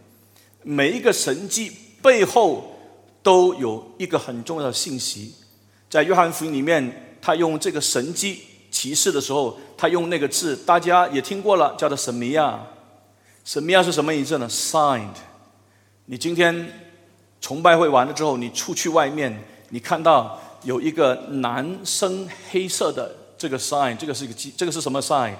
[0.61, 1.71] 每一个神迹
[2.03, 2.77] 背后
[3.23, 5.33] 都有一个很重要的信息，
[5.89, 8.43] 在约翰福音里面，他用这个神迹。
[8.73, 12.59] 启示的时候，他用那个字，大家也听过了，叫做神米亚。
[13.45, 15.13] 神米亚是什么意思呢？Signed。
[16.05, 16.89] 你今天
[17.39, 25.35] 崇拜会完了之后，你出去外面，你看到有一个男生黑色的这个 sign，这个是一个记这个是什么 sign？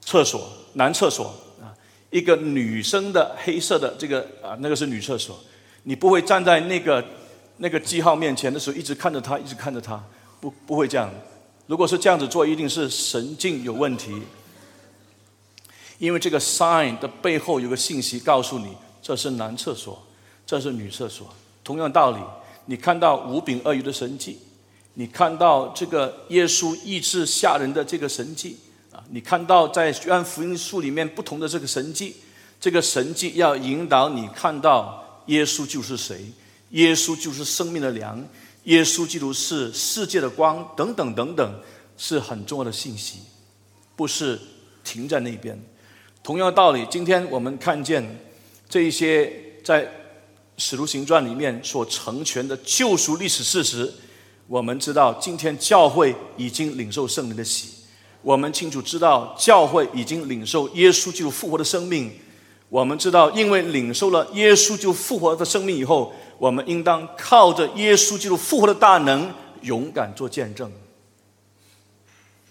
[0.00, 1.74] 厕所，男厕所啊。
[2.10, 5.36] 一个女生的黑色的这个啊，那个是女厕所。
[5.82, 7.04] 你不会站在那个
[7.56, 10.00] 那个记号面前的时候，一直看着他，一直看着他，
[10.40, 11.10] 不不会这样。
[11.72, 14.12] 如果是这样子做，一定是神经有问题，
[15.98, 20.02] 因为这个 sign 的背后有个信息告诉你，这是男厕所，
[20.44, 21.34] 这是女厕所。
[21.64, 22.18] 同样道理，
[22.66, 24.36] 你看到五饼二鱼的神迹，
[24.92, 28.58] 你看到这个耶稣医治吓人的这个神迹
[28.92, 32.14] 啊，你看到在约翰福音书里面不同的这个神迹，
[32.60, 36.22] 这个神迹要引导你看到耶稣就是谁，
[36.72, 38.22] 耶稣就是生命的粮，
[38.64, 41.60] 耶稣基督是世界的光，等等等等，
[41.96, 43.18] 是很重要的信息，
[43.96, 44.40] 不是
[44.84, 45.60] 停在那边。
[46.22, 48.24] 同样的道理，今天我们看见
[48.68, 49.32] 这一些
[49.64, 49.90] 在
[50.56, 53.92] 使徒行传里面所成全的救赎历史事实，
[54.46, 57.70] 我们知道今天教会已经领受圣灵的喜。
[58.22, 62.12] 我们清楚知道，教会已经领受耶稣基督复活的生命。
[62.68, 70.68] 我们知道，因为领受了耶稣就复活的生命以后，我们应当靠着耶稣基督复活的大能，勇敢做见证。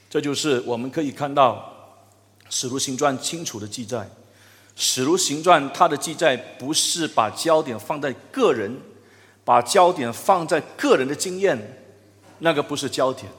[0.10, 1.92] 这就是我们可以看到
[2.50, 3.98] 《使徒行传》清楚的记载。
[4.78, 8.74] 《使徒行传》它的记载不是把焦点放在个人，
[9.44, 11.84] 把焦点放在个人的经验，
[12.40, 13.30] 那个不是焦点。《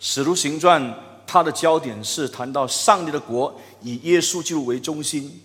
[0.00, 0.82] 使徒行传》。
[1.26, 5.42] 它的焦点是谈到上帝的国以耶稣基督为中心，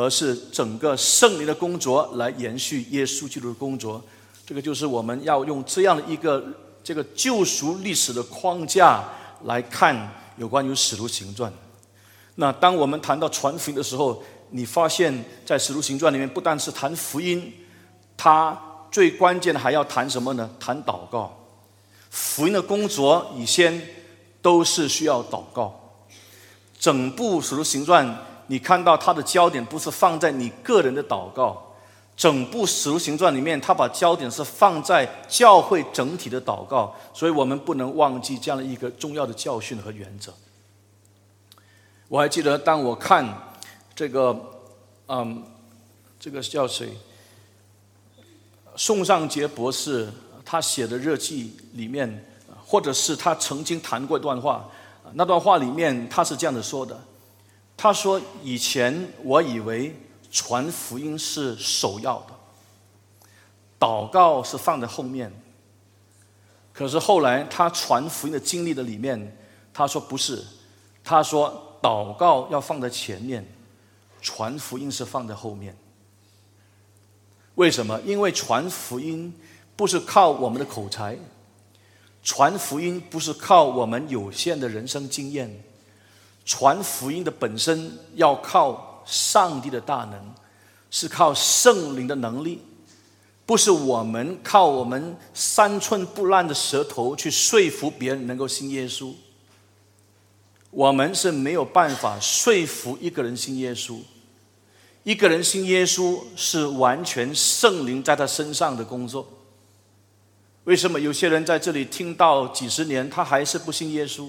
[0.00, 4.02] 而是整个圣灵的工作来延续耶稣基督的工作。
[4.46, 6.44] 这个就是我们要用这样的一个
[6.82, 9.04] 这个救赎历史的框架
[9.44, 11.52] 来看有关于使徒行传。
[12.36, 17.52] 那当我们谈到传福音的时候，你发现在使徒行传里面不但是谈福音，
[18.16, 18.58] 它
[18.90, 20.50] 最关键的还要谈什么呢？
[20.58, 21.36] 谈祷告。
[22.10, 23.80] 福音的工作以先。
[24.42, 25.78] 都是需要祷告。
[26.78, 28.06] 整部《使徒行传》，
[28.50, 31.56] 你看到他的焦点不是放在你个人的祷告，
[32.16, 36.92] 整部《使徒行传》里面，他把焦点是放在教会整体的祷告。
[37.14, 40.34] 所以我们不能忘记这样的一个重要的教训和原则。
[42.08, 43.54] 我还记得，当我看
[43.94, 44.36] 这个，
[45.06, 45.44] 嗯，
[46.18, 46.98] 这个叫谁？
[48.74, 50.12] 宋尚杰博士
[50.44, 52.26] 他写的日记里面。
[52.66, 54.64] 或者是他曾经谈过一段话，
[55.14, 56.96] 那段话里面他是这样子说的
[57.82, 59.96] ：“他说以前我以为
[60.30, 62.34] 传福音是首要的，
[63.78, 65.32] 祷告是放在后面。
[66.74, 69.34] 可是后来他传福音的经历的里面，
[69.72, 70.44] 他说不是，
[71.02, 73.50] 他说祷告要放在前面，
[74.20, 75.74] 传福音是放在后面。
[77.54, 77.98] 为什么？
[78.02, 79.34] 因为传福音
[79.74, 81.16] 不是靠我们的口才。”
[82.22, 85.64] 传福音不是靠我们有限的人生经验，
[86.44, 90.34] 传福音的本身要靠上帝的大能，
[90.90, 92.60] 是靠圣灵的能力，
[93.46, 99.12] 不是我们靠我们三寸不烂的舌头去说服别人能够信耶稣。
[100.70, 103.98] 我们是没有办法说服一个人信耶稣，
[105.02, 109.28] 一个人信耶稣是完全圣灵在他身上的工作。
[110.64, 114.28] 为什么有些人在这里听到几十年，他还是不信耶稣？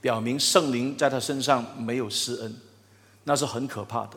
[0.00, 2.56] 表明圣灵在他身上没有施恩，
[3.24, 4.16] 那是很可怕的。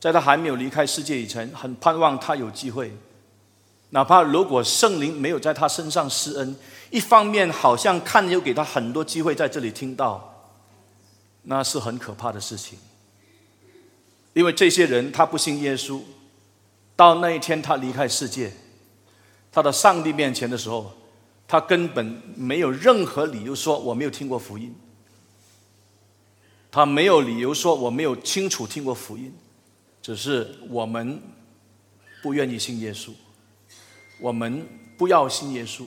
[0.00, 2.92] 在他还没有离开世界以前，很盼望他有机会。
[3.90, 6.56] 哪怕如果圣灵没有在他身上施恩，
[6.90, 10.50] 一方面好像看又给他很多机会在这里听到，
[11.42, 12.78] 那是很可怕的事情。
[14.32, 16.00] 因为这些人他不信耶稣，
[16.96, 18.52] 到那一天他离开世界。
[19.52, 20.90] 他的上帝面前的时候，
[21.52, 24.74] 他根本没有任何理由说我没有听过福音。
[26.70, 29.30] 他没有理由说我没有清楚听过福音，
[30.00, 31.20] 只是我们
[32.22, 33.10] 不愿意信耶稣，
[34.18, 35.84] 我们不要信耶稣，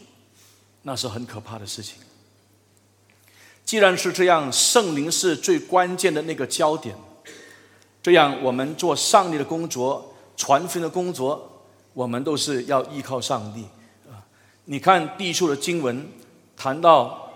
[0.83, 1.97] 那是很可怕的事情。
[3.65, 6.95] 既然是这样，圣灵是最关键的那个焦点，
[8.03, 11.63] 这样我们做上帝的工作、传福音的工作。
[11.93, 13.65] 我们都是要依靠上帝！
[14.65, 16.07] 你看地处的经文
[16.57, 17.31] 谈到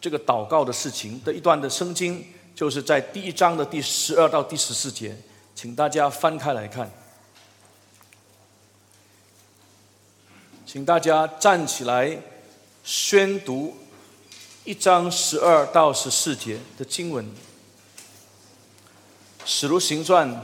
[0.00, 2.24] 这个祷告的事情的一段的圣经，
[2.54, 5.16] 就是在第一章的第十二到第十四节，
[5.54, 6.90] 请大家翻开来看，
[10.66, 12.20] 请大家站起来
[12.82, 13.76] 宣读
[14.64, 17.24] 一章十二到十四节的经文，
[19.44, 20.28] 《使徒行传》，《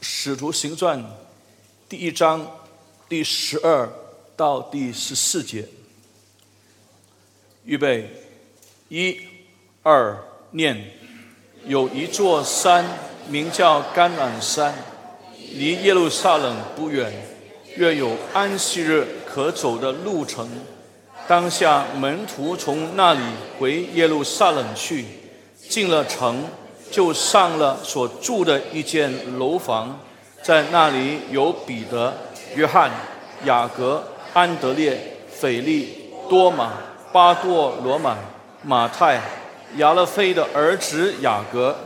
[0.00, 1.02] 使徒行传》。
[1.88, 2.46] 第一章
[3.08, 3.88] 第十二
[4.40, 5.68] 到第十四节，
[7.66, 8.08] 预备，
[8.88, 9.14] 一、
[9.82, 10.16] 二，
[10.52, 10.82] 念。
[11.66, 12.82] 有一座山，
[13.28, 14.74] 名叫橄榄山，
[15.52, 17.12] 离耶路撒冷不远，
[17.76, 20.48] 约有安息日可走的路程。
[21.28, 23.20] 当下门徒从那里
[23.58, 25.04] 回耶路撒冷去，
[25.68, 26.48] 进了城，
[26.90, 30.00] 就上了所住的一间楼房。
[30.42, 32.16] 在那里有彼得、
[32.54, 32.90] 约翰、
[33.44, 34.02] 雅各、
[34.32, 35.94] 安德烈、斐利、
[36.28, 36.74] 多马、
[37.12, 38.16] 巴多罗马、
[38.62, 39.20] 马太、
[39.76, 41.76] 亚勒菲的儿子雅各，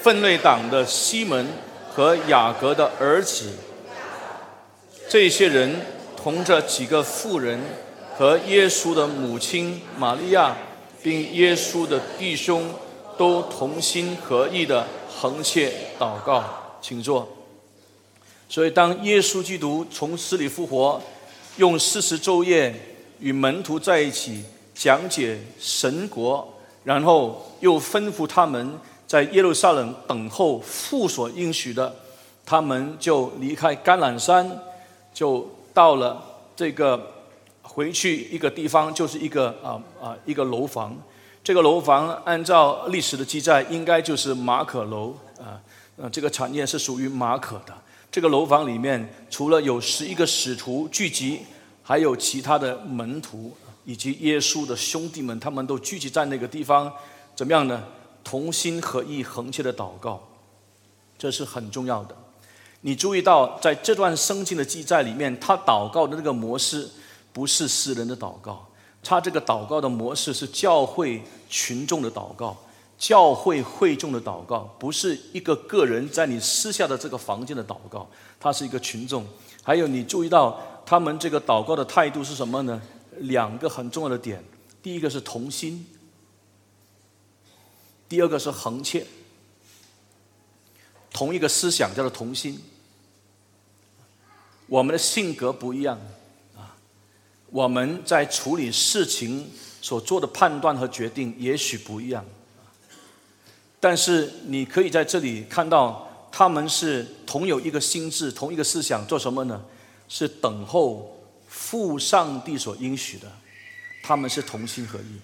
[0.00, 1.46] 分类党的西门
[1.92, 3.52] 和雅各的儿子。
[5.08, 5.80] 这些人
[6.16, 7.60] 同着几个妇人
[8.16, 10.56] 和耶稣的母亲玛利亚，
[11.02, 12.68] 并耶稣的弟兄，
[13.16, 16.42] 都同心合意的横切祷告，
[16.80, 17.28] 请坐。
[18.48, 21.00] 所以，当耶稣基督从死里复活，
[21.56, 22.74] 用四十昼夜
[23.20, 24.44] 与门徒在一起
[24.74, 26.52] 讲解神国。
[26.84, 28.78] 然后又吩咐他们
[29.08, 31.92] 在耶路撒冷等候父所应许的，
[32.44, 34.48] 他们就离开橄榄山，
[35.12, 36.22] 就到了
[36.54, 37.12] 这个
[37.62, 40.96] 回去一个地方，就是一个啊啊一个楼房。
[41.42, 45.58] 这个楼房按照历史的记载，应该就是马可楼啊。
[46.12, 47.74] 这个产业是属于马可的。
[48.16, 51.40] 这个楼房里面除了有十一个使徒聚集，
[51.82, 53.54] 还有其他的门徒。
[53.84, 56.90] 以及耶稣的兄弟们，他们都聚集在那个地方，
[57.34, 57.84] 怎么样呢？
[58.24, 60.26] 同心合意、恒切的祷告，
[61.18, 62.16] 这是很重要的。
[62.80, 66.88] 你注意到，在这段圣经的记载里面，他祷告的那个模式
[67.34, 68.66] 不是私人的祷告，
[69.04, 72.56] 他这个祷告的模式是教会群众的祷告，
[72.98, 78.08] 教会会众的祷告，不是一个个人在你私下的这个房间的祷告，
[78.40, 79.26] 他是一个群众。
[79.62, 82.80] 还有，你注意到他们这个祷告的态度是什么呢？
[83.18, 84.42] 两个很重要的点，
[84.82, 85.86] 第一个是同心，
[88.08, 89.06] 第二个是恒切。
[91.10, 92.60] 同一个思想叫做同心。
[94.66, 95.98] 我们的性格不一样
[96.56, 96.76] 啊，
[97.50, 102.24] 我们在处理事情所做的判断和决定也许不一样，
[103.80, 109.62] 但是你可以在这里看到，他们是同有一个心智，同一个思想，做什么呢？
[110.08, 111.12] 是等候。
[111.48, 113.26] 父上帝所应许的，
[114.02, 115.20] 他们是同心合意。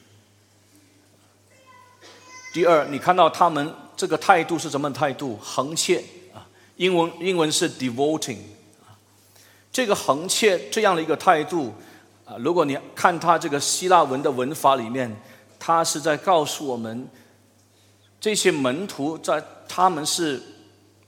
[2.54, 5.36] 第二，你看到他们这个态度是什么态度？
[5.42, 6.46] 横切啊，
[6.76, 8.38] 英文英文是 devoting
[8.82, 8.96] 啊，
[9.70, 11.74] 这个横切这样的一个态度
[12.24, 15.14] 啊，如果你看他这个希腊文的文法里面，
[15.58, 17.06] 他是在告诉我们，
[18.22, 20.40] 这些门徒在他们是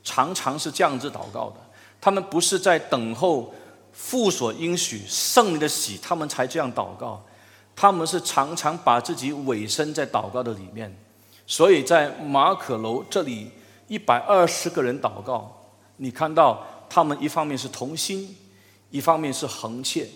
[0.02, 1.56] 常常是这样子祷告的，
[1.98, 3.54] 他们不是在等候。
[3.96, 7.24] 父所应许圣灵的喜，他们才这样祷告。
[7.76, 10.92] 他们是常常把自己委身在祷告的里面，
[11.46, 13.52] 所以在马可楼这里
[13.86, 18.36] 一百二十个人祷告，你看到他们一方面是同心，
[18.90, 20.08] 一方面是恒切，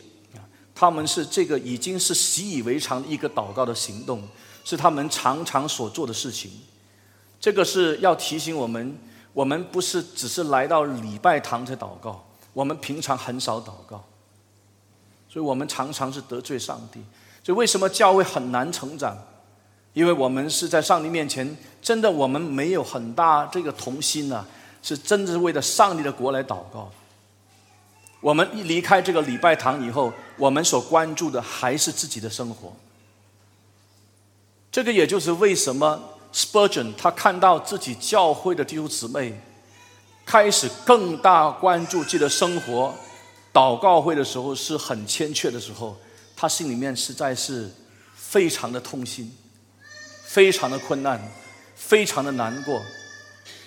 [0.74, 4.26] 他们是这个已经是习以为常的一个祷告的行动，
[4.64, 6.50] 是他们常常所做的事情。
[7.40, 8.98] 这个是要提醒我们，
[9.32, 12.24] 我们不是只是来到礼拜堂才祷告。
[12.52, 14.04] 我们平常很少祷告，
[15.28, 17.00] 所以我们常常是得罪上帝。
[17.44, 19.16] 所以为什么教会很难成长？
[19.94, 24.44] 因为我们是在上帝面前，真的我们没有很大这个同心呐，
[24.82, 26.90] 是真的是为了上帝的国来祷告。
[28.20, 32.72] 我们一离开这个礼拜堂以后，我们所关注的还是自己的生活。
[34.70, 36.00] 这个也就是为什么
[36.32, 39.40] Spurgeon 他看到自己教会的弟兄姊妹。
[40.26, 42.94] 开始更大关注自己的生活，
[43.50, 45.96] 祷告会的时候是很欠缺的时候，
[46.36, 47.70] 他心里面实在是
[48.14, 49.34] 非常的痛心，
[50.26, 51.18] 非常的困难，
[51.74, 52.82] 非常的难过，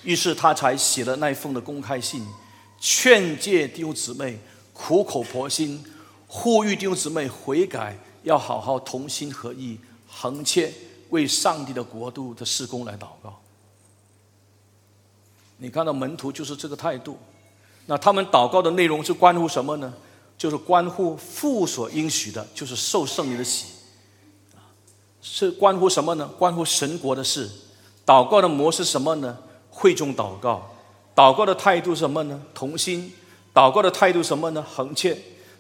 [0.04, 2.24] 于是他才写了那封的公开信，
[2.80, 4.40] 劝诫弟兄姊妹
[4.72, 5.84] 苦口婆心，
[6.28, 10.72] 呼吁弟兄姊妹悔改，要好好同心合意，横切
[11.12, 13.40] 为上帝的国度的施工来祷告。
[15.58, 17.18] 你看到门徒就是这个态度，
[17.86, 19.94] 那他们祷告的内容是关乎什么呢？
[20.38, 23.68] 就是关乎父所应许的，就是受圣灵的喜，
[25.22, 26.28] 是关乎什么呢？
[26.40, 27.48] 关乎神国的事。
[28.04, 29.38] 祷告的模式什么呢？
[29.70, 30.68] 会众祷告。
[31.14, 32.42] 祷告的态度什么呢？
[32.56, 33.14] 同心。
[33.54, 34.64] 祷告的态度什么呢？
[34.64, 35.16] 恒切。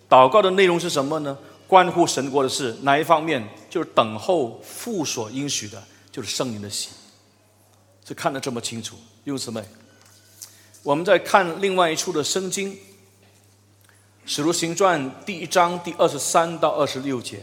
[0.10, 1.38] 祷告的内容是什么呢？
[1.72, 2.76] 关乎神国的事。
[2.82, 3.42] 哪一方面？
[3.70, 6.90] 就是等候父所应许的，就是圣灵的喜。
[8.06, 9.64] 是看得这么清楚，弟兄姊妹。
[10.84, 12.74] 我们再看另外一处的圣经，
[14.26, 17.38] 《使徒行传》第一章第二十三到二十六节，《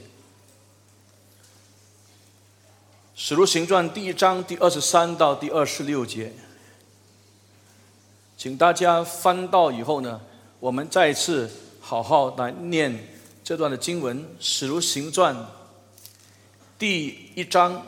[3.14, 6.34] 使徒行传》第一章第二十三到第二十六节，
[8.36, 10.20] 请大家翻到以后呢，
[10.60, 11.50] 我们再次
[11.80, 13.08] 好好来念
[13.48, 15.34] 这段的经文，《史如行传》
[16.78, 17.82] 第一章。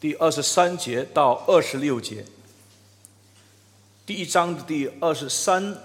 [0.00, 2.24] 第二十三节到二十六节，
[4.04, 5.78] 第一章的第二十三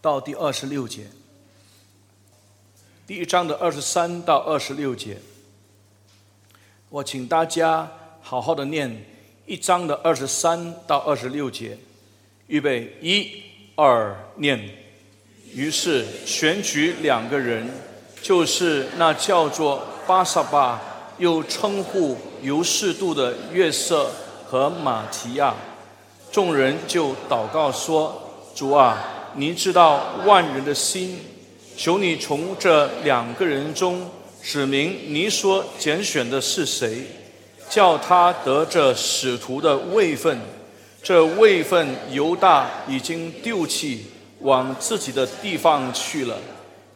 [0.00, 1.08] 到第二十六节，
[3.06, 5.20] 第一章的二十三到二十六节，
[6.88, 9.04] 我请大家好好的念
[9.44, 11.76] 一章的二十三到二十六节，
[12.46, 13.42] 预备一
[13.74, 14.85] 二念。
[15.56, 17.66] 于是选举两个人，
[18.20, 20.78] 就是那叫做巴萨巴，
[21.16, 24.10] 又称呼尤士度的约瑟
[24.44, 25.54] 和马提亚。
[26.30, 28.22] 众人就祷告说
[28.54, 31.18] ：“主啊，你知道万人的心，
[31.74, 34.10] 求你从这两个人中
[34.42, 37.06] 指明你所拣选的是谁，
[37.70, 40.38] 叫他得这使徒的位分。
[41.02, 44.04] 这位分犹大已经丢弃，
[44.46, 46.38] 往自己的地方去了。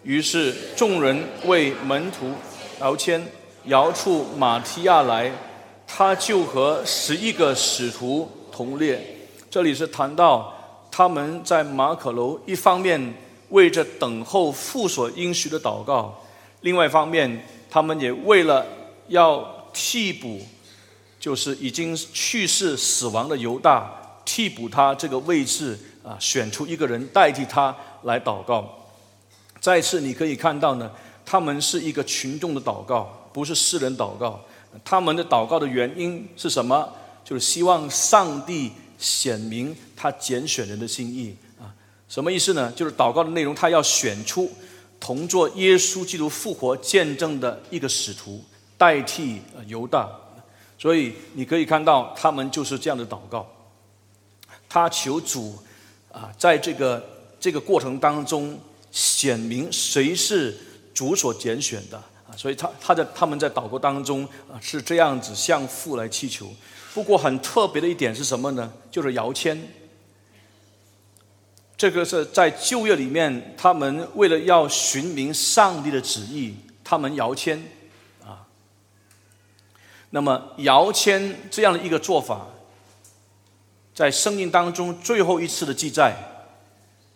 [0.05, 2.32] 于是众人为门徒
[2.80, 3.20] 摇签，
[3.64, 5.32] 摇出马提亚来，
[5.84, 9.16] 他就和十一个使徒同列。”
[9.51, 10.55] 这里是谈到
[10.92, 13.14] 他们在马可楼，一方面
[13.48, 16.22] 为着等候父所应许的祷告，
[16.61, 18.64] 另外一方面，他们也为了
[19.09, 20.40] 要替补，
[21.18, 23.90] 就是已经去世死亡的犹大，
[24.24, 25.76] 替补他这个位置
[26.11, 28.68] 啊，选出一个人代替他来祷告。
[29.61, 30.90] 再次你可以看到呢，
[31.24, 34.40] 他们是一个群众的祷告，不是私人祷告。
[34.84, 36.92] 他们的祷告的原因是什么？
[37.22, 38.72] 就是希望上帝。
[39.00, 41.72] 显明他拣选人的心意啊，
[42.06, 42.70] 什么意思呢？
[42.72, 44.52] 就是祷告的内容，他要选出
[45.00, 48.44] 同做耶稣基督复活见证的一个使徒，
[48.76, 50.06] 代替犹大。
[50.76, 53.48] 所以你可以看到，他们就是这样的祷告。
[54.68, 55.56] 他求主
[56.12, 57.04] 啊，在这个
[57.38, 58.58] 这个过程当中
[58.90, 60.56] 显明谁是
[60.92, 62.36] 主所拣选的啊。
[62.36, 66.52] 所以他他在他们在祷告当中啊，是这样子向父来祈求。
[66.92, 68.72] 不过很特别的一点是什么呢？
[68.90, 69.61] 就是摇签。
[71.76, 76.54] 这个是在旧约里面，他们为了要寻明上帝的旨意，
[76.84, 77.58] 他们摇签
[78.22, 78.44] 啊。
[80.11, 82.48] 那么摇签这样的一个做法，
[83.95, 86.16] 在圣经当中最后一次的记载，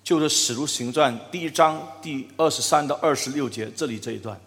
[0.03, 4.39] 就是《使徒行传》第一章第二十三到二十六节这里这一段。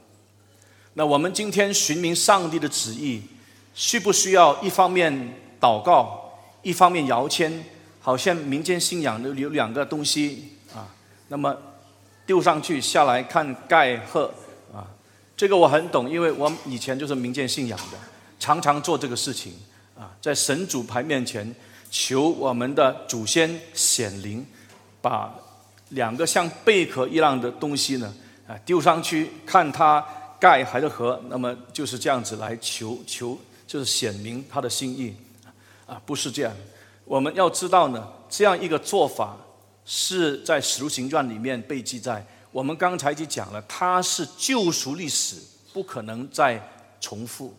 [0.93, 3.21] 那我们今天寻明上帝的旨意。
[3.79, 5.13] 需不需要一方面
[5.61, 7.63] 祷告，一方面摇签？
[8.01, 10.89] 好像民间信仰的有两个东西啊。
[11.27, 11.55] 那么
[12.25, 14.33] 丢上去下来看盖贺
[14.73, 14.81] 啊，
[15.35, 17.99] 这个我很懂，因为我以前就是民间信仰的，
[18.39, 19.53] 常常做这个事情
[19.95, 21.53] 啊，在神主牌面前
[21.89, 24.45] 求我们的祖先显灵，
[25.01, 25.33] 把
[25.89, 28.13] 两个像贝壳一样的东西呢
[28.47, 30.05] 啊丢上去看它
[30.39, 33.37] 盖还是合，那么就是这样子来求求。
[33.67, 35.13] 就是显明他的心意，
[35.85, 36.53] 啊，不是这样。
[37.03, 39.35] 我们要知道呢，这样一个做法
[39.83, 42.25] 是在《使徒行传》里面被记载。
[42.53, 45.35] 我们刚才就讲了，它是救赎历史，
[45.73, 46.65] 不可能再
[47.01, 47.53] 重复。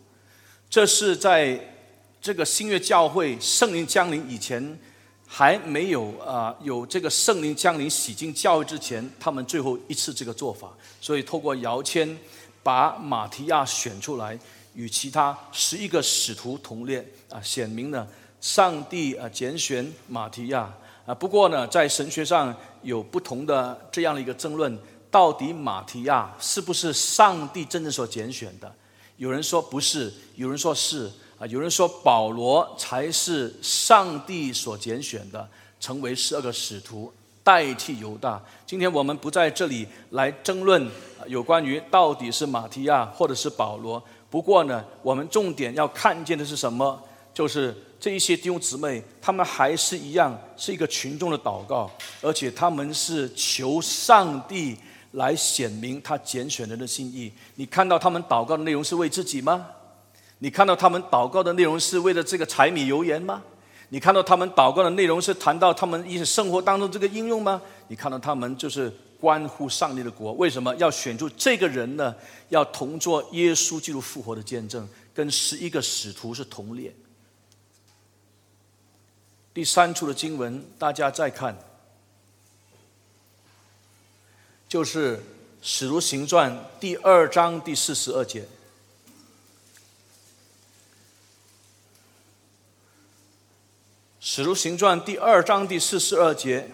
[0.67, 1.78] 这是在
[2.21, 4.79] 这个新约教会圣灵降临以前，
[5.25, 10.71] 还没有啊有这个圣灵降临洗净教会之前，他们最后一次这个做法。
[10.99, 12.17] 所以透过摇签
[12.61, 14.37] 把马提亚选出来。
[14.75, 18.07] 与其他十一个使徒同列啊，显明了
[18.39, 20.71] 上帝啊拣选马提亚
[21.05, 21.13] 啊。
[21.13, 28.71] 不过呢，在神学上有不同的这样的一个争论：到底马提亚是不是上帝真正所拣选的？
[29.17, 35.47] 有人说不是，有人说是啊，有人说保罗才是上帝所拣选的，
[35.79, 37.11] 成为十二个使徒，
[37.41, 38.41] 代替犹大。
[38.65, 40.85] 今天我们不在这里来争论
[41.27, 44.03] 有关于到底是马提亚或者是保罗。
[44.29, 47.01] 不过呢，我们重点要看见的是什么？
[47.33, 51.89] 就是这一些弟兄姊妹，他们还是一样是一个群众的祷告，
[52.21, 54.75] 而且他们是求上帝
[55.13, 57.31] 来显明他拣选人的心意。
[57.55, 59.65] 你看到他们祷告的内容是为自己吗？
[60.39, 63.43] 你看到他们祷告的内容是为了这个柴米油盐吗？
[63.89, 67.61] 你看到他们祷告的内容是谈到他们一些生活当中这个应用吗？
[67.87, 68.93] 你看到他们就是。
[69.19, 72.15] 关乎上帝的国，为什么要选出这个人呢？
[72.47, 76.95] 要同做耶稣基督复活的见证，跟十一个使徒是同列。
[79.53, 81.53] 第三处的经文，大家再看，
[84.69, 85.21] 就是
[85.61, 88.45] 使徒行传第二章第四十二节。
[94.31, 96.69] 使徒行传第二章第四十二节。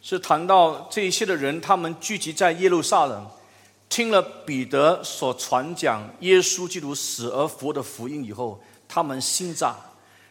[0.00, 3.26] 是谈到这一些的人，他们聚集在耶路撒冷，
[3.88, 9.74] 听了彼得所传讲耶稣基督死而复活的福音以后，他们心炸。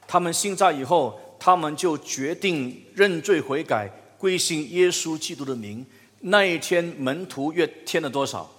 [0.07, 5.85] 他们心炸以后，他们就决定认罪悔改，归信耶稣基督的名。
[6.21, 8.49] 那一天，门徒约添了多少？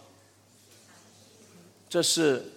[1.88, 2.52] 这是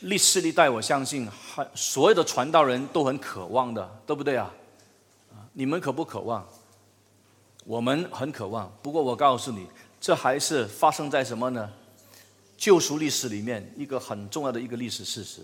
[0.00, 1.28] 历史历代，我相信，
[1.74, 4.52] 所有的传道人都很渴望的，对不对啊？
[5.52, 6.46] 你们渴不渴望？
[7.64, 8.72] 我们很渴望。
[8.82, 9.66] 不过我告诉你，
[10.00, 11.70] 这还是发生在什么呢？
[12.56, 15.42] 救赎历史里面一个很重要的一个历史事实。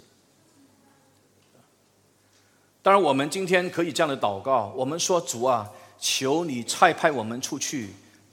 [2.83, 7.91] 当然，我们今天可以这样的祷告：我们说，主啊，求你差派我们出去，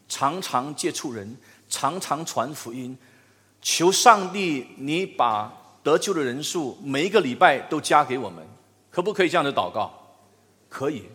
[0.09, 1.38] 常常接触人，
[1.69, 2.97] 常常传福音。
[3.61, 5.53] 求上帝，你把
[5.84, 8.45] 得救的人数每一个礼拜都加给我们，
[8.89, 9.91] 可不可以这样的祷告？
[10.69, 11.05] 可以。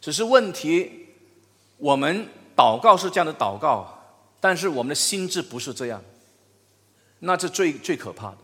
[0.00, 1.06] 只是问题，
[1.78, 4.02] 我们祷告是这样的祷告，
[4.40, 6.02] 但是我们的心智不是这样，
[7.20, 8.38] 那是最最可怕的。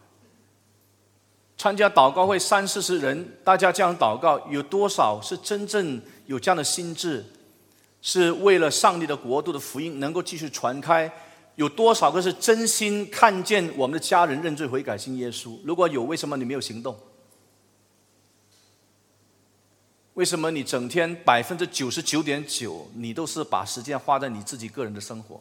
[1.57, 7.25] 参加祷告会三四十人，大家这样祷告，有多少是真正有这样的心智？
[8.01, 11.13] 是为了上帝的国度的福音能够继续传开？
[11.59, 15.59] 有多少个是真心看见我们的家人认罪悔改信耶稣？
[15.65, 16.97] 如果有，为什么你没有行动？
[20.15, 25.41] 为什么你整天百分之九十九点九，你都是把时间花在你自己个人的生活？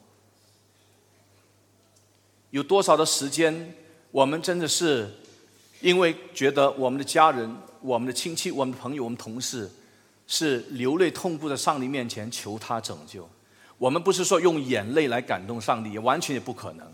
[2.50, 3.76] 有多少的时间，
[4.10, 5.14] 我们真的是
[5.82, 9.70] 因为觉得我们的家人、我们的亲戚、我们的朋友、我们同事
[10.26, 13.30] 是流泪痛哭在上帝面前求他拯救？
[13.78, 16.92] 我们不是说用眼泪来感动上帝，也完全也不可能。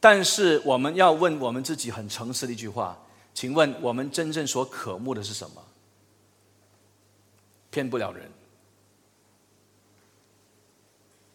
[0.00, 2.98] 但是我们要问我们自己很诚实的一句话：
[3.34, 5.62] 请问我们真正所渴慕的是什么？
[7.70, 8.30] 骗不了人。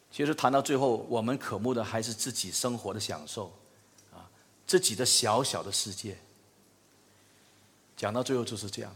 [0.10, 3.52] 其实谈到最后，我们渴慕的还是自己生活的享受，
[4.12, 4.30] 啊，
[4.66, 6.18] 自己的小小的世界。
[7.96, 8.96] 讲到最后就是这样。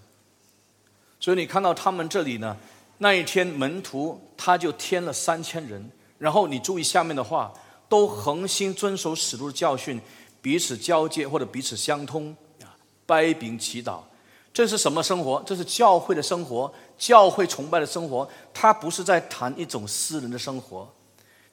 [1.19, 2.57] 所以你看到他们这里呢？
[2.99, 7.53] 那一天，门徒他就添了三千人，然后你注意下面的话，
[7.87, 10.01] 都恒心遵守使徒的教训，
[10.41, 12.73] 彼此交接或者彼此相通啊，
[13.05, 13.99] 掰饼祈祷，
[14.51, 15.43] 这是什么生活？
[15.45, 18.27] 这是教会的生活，教会崇拜的生活。
[18.53, 20.91] 他不是在谈一种私人的生活，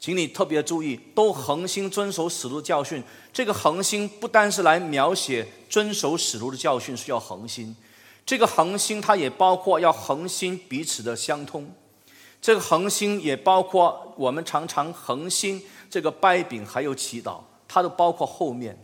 [0.01, 3.03] 请你特别注意，都恒心遵守使徒教训。
[3.35, 7.77] 这个恒心不单是来描写遵守使徒的教训，是要恒心。
[8.27, 11.71] 这个恒心，它也包括要恒心彼此的相通。
[12.41, 18.79] 这个恒心也包括我们常常恒心这个掰饼还有祈祷，它都包括后面。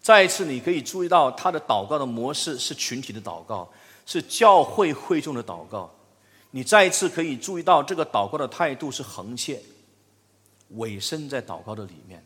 [0.00, 3.70] 再一次，你可以注意到他的祷告的模式是群体的祷告，
[4.04, 5.88] 是教会会众的祷告。
[6.50, 9.62] 你再一次可以注意到这个祷告的态度是恒切，
[10.70, 12.22] 委身在祷告的里面。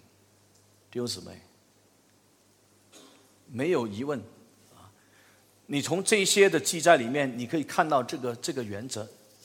[0.90, 1.42] 弟兄姊妹，
[3.50, 4.22] 没有疑问。
[5.68, 9.02] 你从这些的记载里面，你可以看到这个这个原则，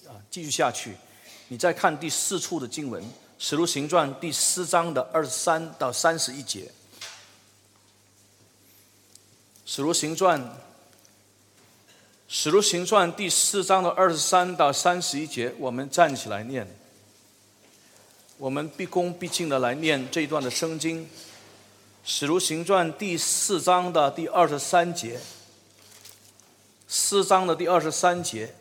[0.07, 0.95] 啊，继续下去，
[1.47, 3.03] 你再看第四处的经文，
[3.39, 6.71] 《使徒行传》第四章的二十三到三十一节，
[9.65, 10.39] 《使徒行传》
[12.27, 16.67] 《使徒行传》第四章的二十三到三十一节，我们站起来念，
[18.37, 21.03] 我们毕恭毕敬的来念这一段的圣经，
[22.05, 25.19] 《使徒行传》第四章的第二十三节。
[26.93, 28.53] 四章的第二十三节，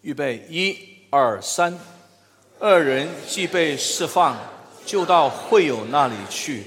[0.00, 0.74] 预备一
[1.10, 1.78] 二三，
[2.58, 4.38] 二人既被释放，
[4.86, 6.64] 就到会友那里去，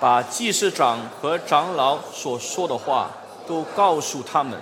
[0.00, 3.10] 把祭司长和长老所说的话
[3.46, 4.58] 都告诉他们。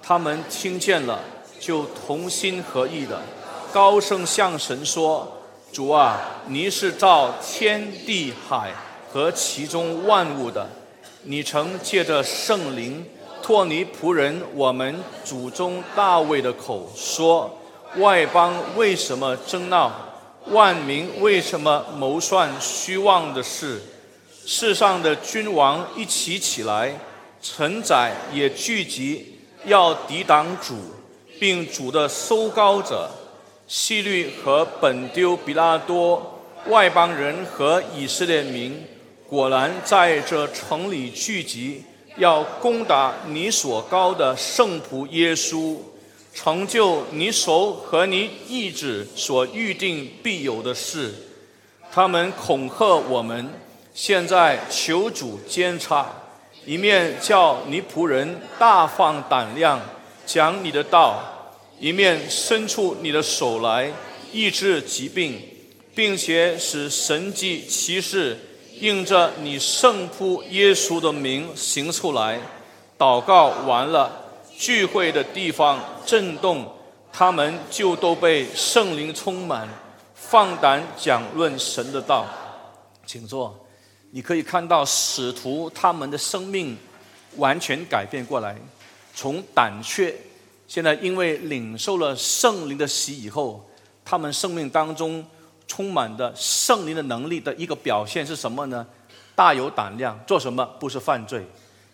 [0.00, 1.18] 他们听见了，
[1.58, 3.20] 就同心合意的
[3.72, 5.38] 高声向神说
[5.74, 8.72] ：“主啊，你是造天地海
[9.12, 10.68] 和其中万物的，
[11.24, 13.04] 你曾借着圣灵。”
[13.42, 17.58] 托尼仆人，我们祖宗大卫的口说：
[17.96, 19.92] 外邦为什么争闹？
[20.46, 23.82] 万民为什么谋算虚妄的事？
[24.46, 26.98] 世上的君王一起起来，
[27.42, 30.76] 臣宰也聚集，要抵挡主，
[31.38, 33.10] 并主的收高者
[33.66, 38.84] 希律和本丢比拉多，外邦人和以色列民，
[39.28, 41.84] 果然在这城里聚集。
[42.16, 45.78] 要攻打你所高的圣仆耶稣，
[46.34, 51.14] 成就你手和你意志所预定必有的事。
[51.90, 53.50] 他们恐吓我们，
[53.94, 56.10] 现在求主监察，
[56.64, 59.80] 一面叫你仆人大放胆量
[60.24, 63.92] 讲你的道，一面伸出你的手来
[64.32, 65.40] 医治疾病，
[65.94, 68.38] 并且使神迹奇事。
[68.82, 72.40] 应着你圣父耶稣的名行出来，
[72.98, 74.10] 祷告完了，
[74.58, 76.66] 聚会的地方震动，
[77.12, 79.68] 他们就都被圣灵充满，
[80.16, 82.26] 放胆讲论神的道。
[83.06, 83.56] 请坐。
[84.10, 86.76] 你可以看到使徒他们的生命
[87.36, 88.56] 完全改变过来，
[89.14, 90.12] 从胆怯，
[90.66, 93.64] 现在因为领受了圣灵的洗以后，
[94.04, 95.24] 他们生命当中
[95.66, 98.86] 充满的圣灵的能力的一个表现是什么呢？
[99.34, 100.64] 大有胆量做什么？
[100.78, 101.44] 不是犯罪，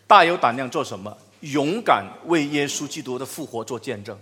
[0.07, 1.17] 大有胆量做什么？
[1.41, 4.19] 勇敢为耶稣基督的复活做见证。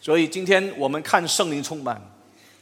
[0.00, 2.00] 所以今天我们看圣灵充满，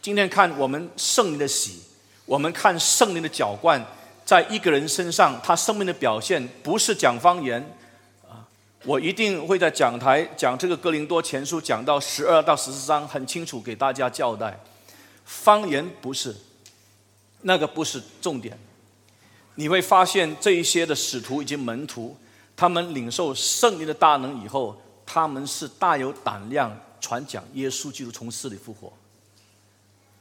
[0.00, 1.82] 今天看我们圣灵的喜，
[2.24, 3.84] 我们看圣灵的浇灌，
[4.24, 7.60] 在一个人身上，他生命的表现不是讲方言
[8.26, 8.40] 啊！
[8.86, 14.58] 我一定会在讲台讲这个哥林多前书，讲到十二到十四章，很清楚给大家交代，
[15.27, 16.35] 方言不是
[17.43, 18.59] 那个不是重点。
[19.57, 22.16] 你会发现这一些的使徒以及门徒，
[22.57, 26.74] 他们领受圣灵的大能以后，他们是大有胆量。
[26.99, 28.93] 传讲耶稣基督从死里复活，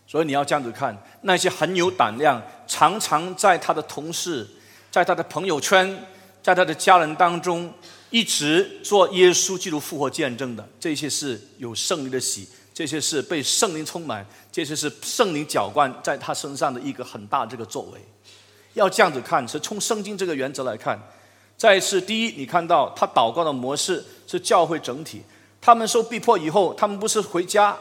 [0.05, 4.47] 所以你要这样子看那些很有胆量、常常在他的同事、
[4.91, 6.05] 在他的朋友圈、
[6.43, 7.73] 在他的家人当中
[8.11, 17.99] 一直做耶稣基督复活见证的，这些是有圣灵的喜，这些是被圣灵充满，这些是圣灵浇灌在他身上的一个很大这个作为。
[18.73, 20.99] 要这样子看，是从圣经这个原则来看。
[21.55, 25.23] 再一次，第一，你看到他祷告的模式是教会整体。
[25.61, 27.77] 他们受逼迫以后，他们不是回家，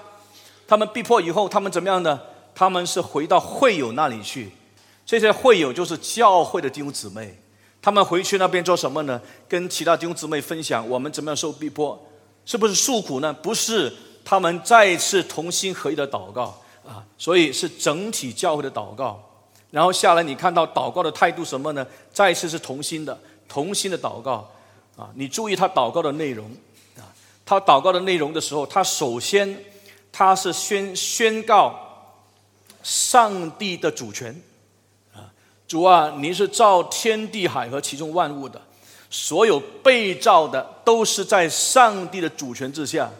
[0.68, 2.20] 他们逼迫以后，他们怎么样呢？
[2.54, 4.52] 他们是回到会友那里去。
[5.04, 7.36] 这些会友就是教会的弟兄姊妹，
[7.82, 9.20] 他们回去那边做什么呢？
[9.48, 12.00] 跟其他弟兄姊妹分享我们怎么样受逼迫，
[12.46, 13.32] 是不是诉苦呢？
[13.32, 13.92] 不是，
[14.24, 19.22] 他们再一次同心合一的祷告啊，所以是整体教会的祷告。
[19.70, 21.86] 然后下来你看到祷告的态度什么呢？
[22.12, 23.18] 再一次是同心的，
[23.48, 24.48] 同心的祷告
[24.96, 26.46] 啊，你注意他祷告的内容
[26.96, 27.02] 啊。
[27.44, 29.64] 他祷告的内容的时候，他首先
[30.12, 31.76] 他是宣宣告
[32.82, 34.40] 上帝的主权
[35.12, 35.26] 啊，
[35.66, 38.62] 主啊，您是造天地海和其中万物的，
[39.10, 43.10] 所有被造的都是在上帝的主权之下。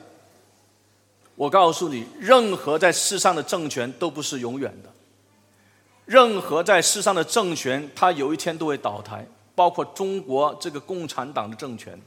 [1.37, 4.91] 我告诉你，任何在世上的政权都不是永远的，
[6.07, 12.01] 任何在世上的政权，它有一天都会倒台，包括中国这个共产党的政权。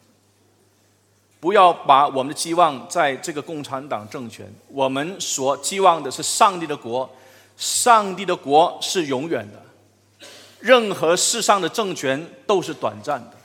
[1.40, 7.08] 不要把我们的期望在这个共产党政权，我们所寄望的是上帝的国，
[7.56, 10.28] 上帝的国是永远的，
[10.60, 13.37] 任何世上的政权都是短暂的。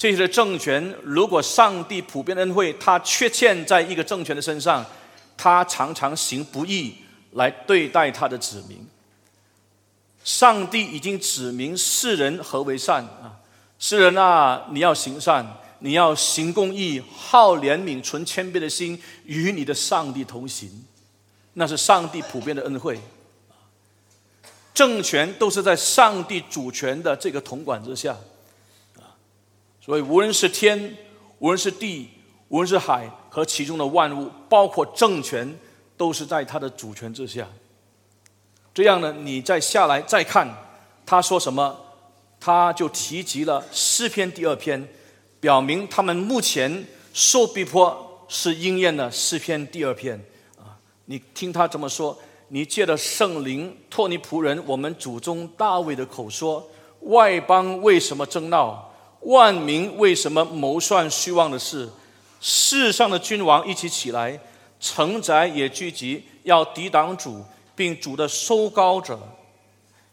[0.00, 4.82] 这些的政权，如果上帝普遍恩惠，他缺欠在一个政权的身上，
[5.36, 6.94] 他常常行不义
[7.32, 8.78] 来对待他的子民。
[10.24, 13.36] 上帝已经指明世人何为善啊，
[13.78, 15.46] 世人啊，你要行善。
[15.82, 20.70] 你要行公义、好怜悯、存谦卑的心，与你的上帝同行，
[21.54, 22.98] 那是上帝普遍的恩惠。
[24.74, 28.14] 政权都是在上帝主权的这个统管之下，
[29.90, 30.96] 所以无论是天，
[31.40, 32.08] 无论是地，
[32.46, 35.58] 无论是海和其中的万物，包括政权，
[35.96, 37.44] 都是在他的主权之下。
[38.72, 40.48] 这样呢，你再下来再看
[41.04, 41.76] 他说什么，
[42.38, 44.88] 他就提及了诗篇第二篇。
[45.40, 50.16] 表明他们目前受逼迫是应验了诗篇第二篇
[50.56, 50.78] 啊！
[51.06, 52.16] 你听他怎么说？
[52.46, 56.64] 你借着圣灵托你仆人我们祖宗大卫的口说：
[57.00, 58.86] 外邦为什么争闹？
[59.20, 61.88] 万民为什么谋算虚妄的事？
[62.40, 64.40] 世上的君王一起起来，
[64.80, 67.44] 城宅也聚集，要抵挡主，
[67.74, 69.18] 并主的收高者。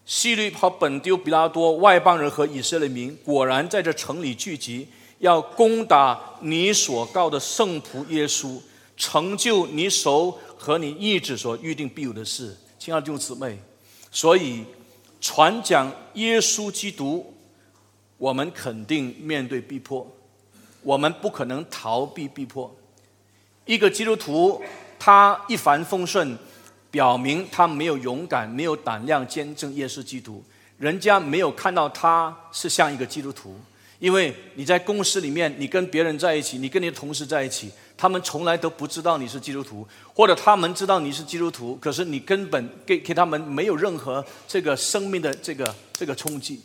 [0.05, 4.87] 希律和本丢比拉多外邦人和以色列民果然在这城里聚集。
[5.19, 8.61] 要攻打你所告的圣仆耶稣，
[8.95, 13.57] 成就你手和你意志所预定必有的事，亲爱的弟兄姊妹。
[14.11, 14.63] 所以
[15.19, 17.33] 传讲耶稣基督，
[18.17, 20.05] 我们肯定面对逼迫，
[20.81, 22.75] 我们不可能逃避逼迫。
[23.65, 24.61] 一个基督徒
[24.97, 26.37] 他一帆风顺，
[26.89, 30.43] 表明他没有勇敢、没有胆量见证耶稣基督，
[30.77, 33.55] 人家没有看到他是像一个基督徒。
[33.99, 46.61] 因为你在公司里面，你跟别人在一起，你跟你的同事在一起，他们从来都不知道你是基督徒，或者他们知道你是基督徒，可是你根本给给他们没有任何这个生命的这个这个冲击，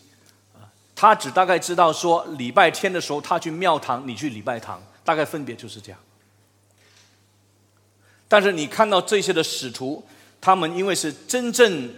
[1.03, 5.99] 他只大概知道说礼拜天的时候他去庙堂，你去礼拜堂，大概分别就是这样。
[8.29, 10.05] 但是你看到这些的使徒，
[10.41, 11.93] 他们因为是真正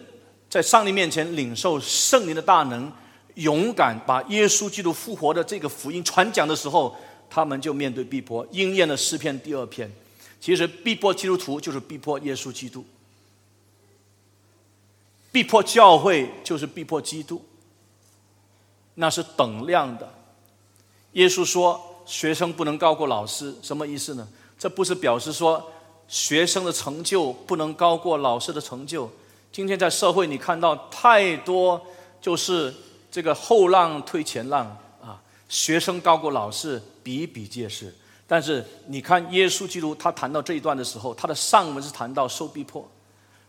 [0.49, 2.91] 在上帝面前领受圣灵的大能。
[3.35, 6.97] 勇敢把耶稣基督复活的这个福音传讲的时候，
[7.29, 9.93] 他们就面对逼迫，应验了诗篇第二篇。
[10.41, 12.83] 其实逼迫基督徒就是逼迫耶稣基督，
[15.31, 17.45] 逼迫教会就是逼迫基督。
[18.95, 20.13] 那是等量的。
[21.13, 24.29] 耶稣说，学生不能高过老师，什么意思呢？
[24.59, 25.71] 这不是表示说
[26.09, 29.11] 学生的成就不能高过老师的成就。
[29.53, 31.81] 今天在社会，你看到太多
[32.21, 32.75] 就是
[33.11, 34.67] 这个后浪推前浪
[35.01, 37.95] 啊，学生高过老师比比皆是。
[38.27, 42.89] 但是你看耶稣基督，他谈到这一段的时候，他的上文是谈到受逼迫。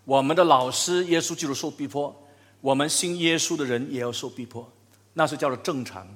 [0.03, 2.13] 我们的老师耶稣基督受逼迫，
[2.61, 4.69] 我们信耶稣的人也要受逼迫，
[5.15, 6.07] 那是叫做正常。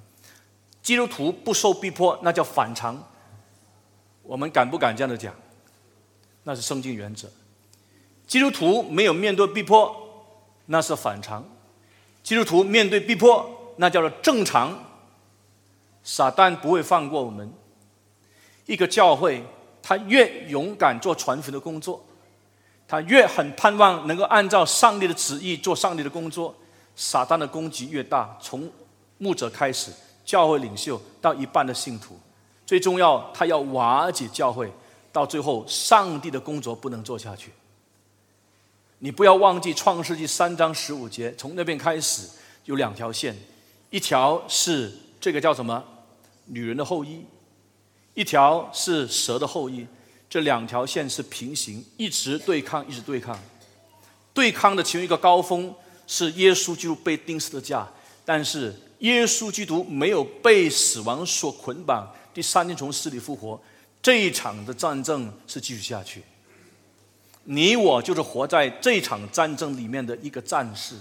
[0.82, 3.04] 基督徒不受逼迫，那叫反常。
[4.24, 5.34] 我们敢不敢这样的讲？
[6.44, 7.28] 那是圣经原则。
[8.28, 9.96] 基督徒没有面对逼迫，
[10.68, 11.44] 那是反常；
[12.24, 14.86] 基督徒面对逼迫，那叫做正常。
[16.04, 17.52] 撒旦不会放过我们。
[18.66, 19.44] 一个教会，
[19.82, 22.04] 他越勇敢做传福音的工作。
[22.88, 26.56] 他越很盼望能够按照上帝的旨意做上帝的工作，
[26.96, 28.36] 撒旦的攻击越大。
[28.42, 28.72] 从
[29.20, 29.92] 牧者开始，
[30.26, 32.20] 教会领袖到一半的信徒，
[32.66, 34.72] 最重要，他要瓦解教会，
[35.12, 37.52] 到最后，上帝的工作不能做下去。
[38.98, 42.28] 你不要忘记创世纪三章十五节，从那边开始
[42.66, 43.38] 有两条线，
[43.92, 44.92] 一条是
[45.22, 45.84] 这个叫什么
[46.46, 47.24] 女人的后裔，
[48.14, 49.86] 一条是蛇的后裔。
[50.30, 53.36] 这两条线是平行，一直对抗，一直对抗。
[54.32, 55.74] 对抗的其中一个高峰
[56.06, 57.90] 是耶稣基督被钉死的架，
[58.24, 63.60] 但是耶稣基督没有被死亡所捆绑，第三天从死里复活。
[64.02, 66.24] 这一场的战争是继续下去。
[67.46, 70.96] 你我就是活在这场战争里面的一个战士。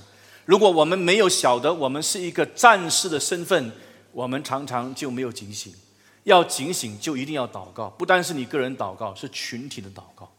[0.44, 3.70] 如果我们没有晓得我们是一个战士的身份，
[4.12, 5.74] 我们常常就没有警醒。
[6.24, 10.30] 要警醒，就一定要祷告，不单是你个人祷告，是群体的祷告。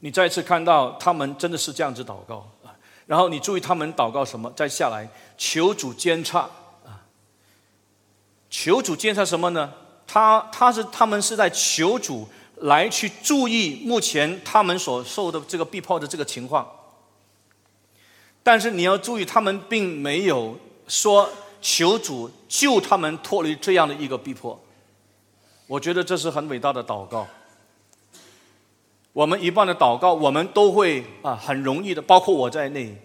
[0.00, 2.48] 你再次看到他们真的是这样子祷告，
[3.08, 4.52] 然后你注意他们祷告什么？
[4.54, 6.42] 再下来求主监察
[6.86, 7.02] 啊，
[8.48, 9.72] 求主监察什么呢？
[10.06, 12.28] 他他是他们是在求主
[12.58, 16.64] 来去注意目前他们所受的这个逼迫的这个情况，
[18.44, 20.56] 但是你要注意，他们并没有。
[20.90, 21.28] 说
[21.60, 24.58] 求主救他们脱离这样的一个逼迫，
[25.66, 27.28] 我觉得这是很伟大的祷告。
[29.18, 32.96] 我们一般的祷告，我们都会啊，很容易的，包括我在内，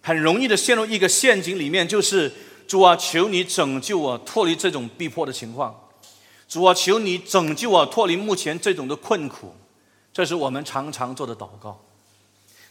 [0.00, 2.32] 很容易的陷入一个陷阱里面，就是
[2.66, 5.78] 主啊，求你拯救我脱离这种逼迫的情况。
[6.48, 9.52] 主啊，求你拯救我脱离目前这种的困苦，
[10.10, 11.78] 这是我们常常做的祷告。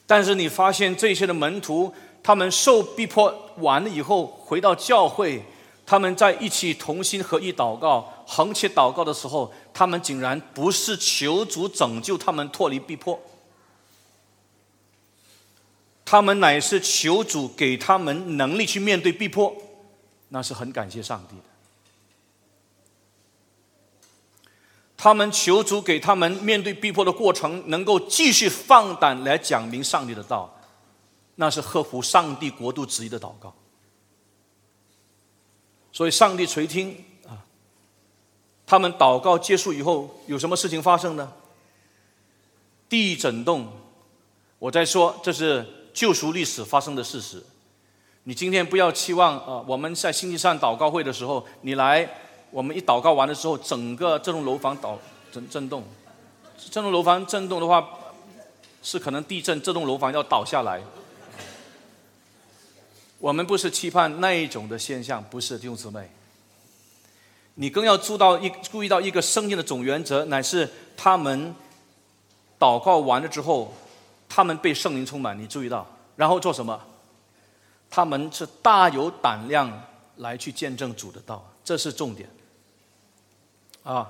[0.08, 1.94] 但是你发现这些的门徒。
[2.24, 5.42] 他们受逼迫完了以后，回到教会，
[5.86, 13.18] 他们在一起同心合意祷告、横切祷告的时候，他们竟然不是求主拯救他们脱离逼迫，
[16.04, 19.56] 他们乃是求主给他们能力去面对逼迫，
[20.28, 21.44] 那是很感谢上帝的。
[24.98, 30.54] 他们求主给他们面对逼迫的过程，能够继续放胆来讲明上帝的道。
[31.36, 33.54] 那是合乎上帝国度旨意的祷告，
[35.94, 37.06] 所以上帝垂听。
[38.68, 41.32] 他们祷告结束以后，有什么事情发生呢？
[42.90, 43.66] 地震动。
[44.60, 47.42] 我在说，这是救赎历史发生的事实。
[48.24, 52.10] 你今天不要期望啊，我们在星期三祷告会的时候，你来，
[52.52, 55.00] 我们一祷告完的时候，整个这栋楼房倒
[55.32, 55.84] 震震动。
[56.58, 57.88] 这栋楼房震动的话，
[58.84, 60.82] 是可能地震，这栋楼房要倒下来。
[63.20, 66.10] 我们不是期盼那一种的现象，不是弟兄姊妹。
[67.60, 71.54] 你更要注到一注意到一个圣经的总原则，乃是他们
[72.60, 73.74] 祷告完了之后，
[74.30, 75.38] 他们被圣灵充满。
[75.40, 75.86] 你注意到，
[76.16, 76.80] 然后做什么？
[77.90, 79.72] 他们是大有胆量
[80.18, 82.30] 来去见证主的道，这是重点。
[83.84, 84.08] 啊，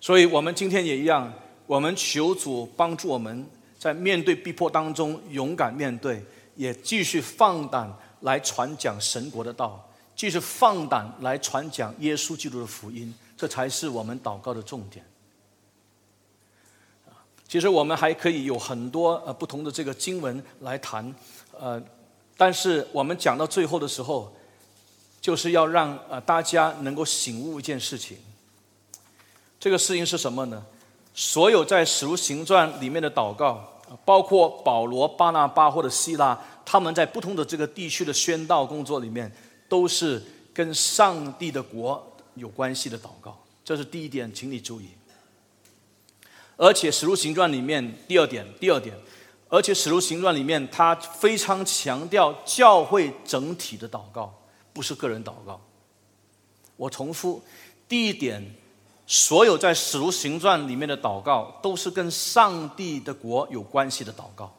[0.00, 1.32] 所以我们今天也一样，
[1.66, 3.46] 我们求主帮助我们
[3.78, 6.22] 在面对逼迫当中勇敢面对，
[6.56, 7.92] 也继续放胆。
[8.20, 15.04] 来传讲神国的道，继续放胆来传讲耶稣基督的福音，这才是我们祷告的重点。
[17.46, 21.14] 其实我们还可以有很多呃不同的这个经文来谈，
[21.56, 21.80] 呃，
[22.36, 24.34] 但是我们讲到最后的时候，
[25.20, 28.16] 就是要让呃大家能够醒悟一件事情。
[29.60, 30.64] 这个事情是什么呢？
[31.14, 36.38] 所有在使徒行传里面的祷告，包括保罗、巴拿巴或者希拉。
[36.64, 39.32] 他们在不同的这个地区的宣道工作里面，
[39.68, 40.22] 都是
[40.54, 44.88] 跟上帝的国有关系的祷告，这是第一点，请你注意。
[46.56, 48.96] 而且《使徒行传》里面第二点，第二点，
[49.48, 54.32] 而且《使徒行传》里面，他非常强调教会整体的祷告，
[54.72, 55.60] 不是个人祷告。
[56.76, 57.42] 我重复，
[57.86, 58.42] 第一点，
[59.06, 64.55] 所有在《使徒行传》里面的祷告，都是跟上帝的国有关系的祷告。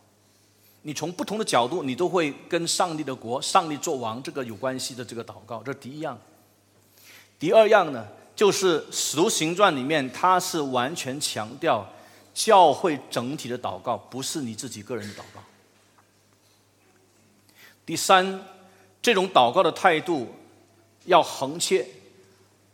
[0.82, 6.18] 你从不同的角度，你都会跟上帝的国、上帝做王这个有关系的这个祷告，这是第一样。
[7.40, 11.88] 第二样呢，就是《使徒行传》里面，它是完全强调。
[12.34, 15.42] 教会整体的祷告不是你自己个人的祷告。
[17.84, 18.46] 第三，
[19.02, 20.28] 这种祷告的态度
[21.06, 21.84] 要横切，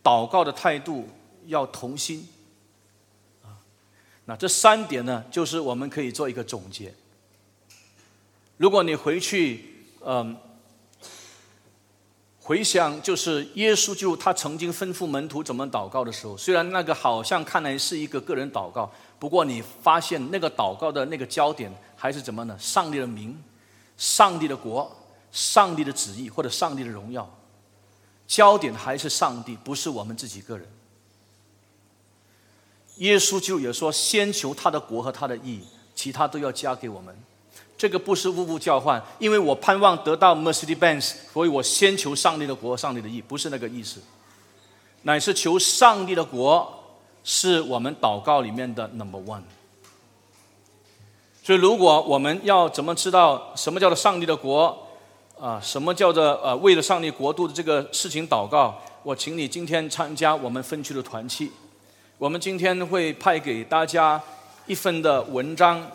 [0.03, 1.07] 祷告的态度
[1.45, 2.27] 要同心。
[3.41, 3.55] 啊，
[4.25, 6.93] 那这三点呢，就是我们可以做一个总结。
[8.57, 9.65] 如果你回去，
[10.05, 10.37] 嗯。
[12.45, 22.53] 回想，就是耶稣就他曾经吩咐门徒怎么祷告的时候，虽然那个好像看来是一个个人祷告，不过你发现那个祷告的那个焦点还是怎么呢？
[22.59, 23.41] 上帝的名、
[23.95, 24.93] 上帝的国、
[25.31, 27.33] 上帝的旨意或者上帝的荣耀，
[28.27, 30.67] 焦点还是上帝，不是我们自己个人。
[32.97, 35.61] 耶稣就也说：“先求他的国和他的义，
[35.95, 37.17] 其他都要加给我们。”
[37.83, 43.99] 这个不是物物交换，因为我盼望得到 Mercedes-Benz，所以我先求上帝的国、上帝的意，不是那个意思，
[45.01, 46.81] 乃是求上帝的国
[47.25, 49.41] 是我们祷告里面的 Number One。
[51.43, 54.87] 所以，如果我们要怎么知道什么叫做上帝的国
[55.37, 55.59] 啊？
[55.61, 58.81] 什么叫做呃为了上帝国度的这个事情祷告？
[59.03, 61.51] 我请你今天参加我们分区的团契，
[62.17, 64.21] 我们今天会派给大家
[64.67, 65.85] 一份的文章。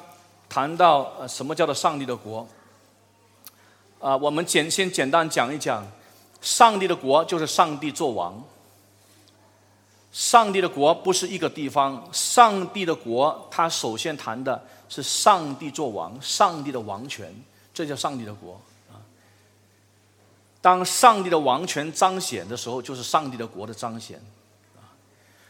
[0.48, 2.46] 谈到什么叫做上帝的国？
[4.00, 5.84] 啊，我们简先简单讲一讲，
[6.40, 8.42] 上帝的国就是上帝做王。
[10.12, 17.34] 上帝的国不是一个地方，上帝的国他首先谈的是上帝做王，上帝的王权，
[17.74, 18.58] 这叫上帝的国
[18.90, 18.96] 啊。
[20.62, 24.18] 当上帝的王权彰显的时候，就是上帝的国的彰显
[24.76, 24.94] 啊。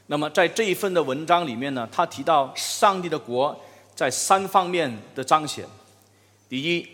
[0.07, 3.55] 那么在这一份的文章里面呢，他提到上帝的国。
[3.99, 5.67] 在三方面的彰显，
[6.49, 6.89] 第一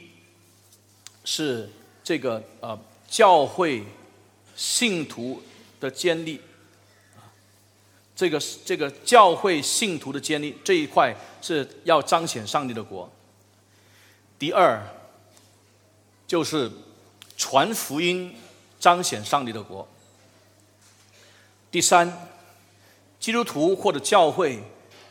[1.23, 1.69] 是
[2.03, 3.85] 这个呃教会
[4.57, 5.43] 信徒
[5.79, 6.41] 的建立，
[8.17, 13.13] 这个这个教会信徒的建立这一块是要彰显上帝的国。
[14.39, 14.83] 第二
[16.27, 16.73] 就是
[17.37, 18.35] 传福音
[18.81, 19.87] 彰显上帝的国。
[21.71, 22.31] 第三，
[23.21, 24.59] 基督徒或者教会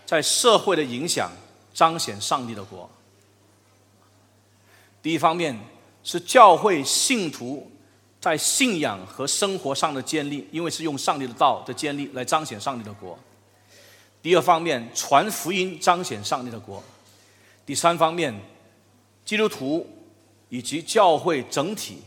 [0.07, 1.31] 在社会的影响。
[1.73, 2.89] 彰显上帝的国。
[5.01, 5.57] 第一方面
[6.03, 7.69] 是教会信徒
[8.21, 13.19] 在信仰和生活上的建立，因为是用上帝的道的建立来彰显上帝的国。
[14.21, 16.81] 第二方面传福音彰显上帝的国。
[17.65, 18.33] 第三方面，
[19.25, 19.85] 基督徒
[20.47, 22.01] 以及教会整体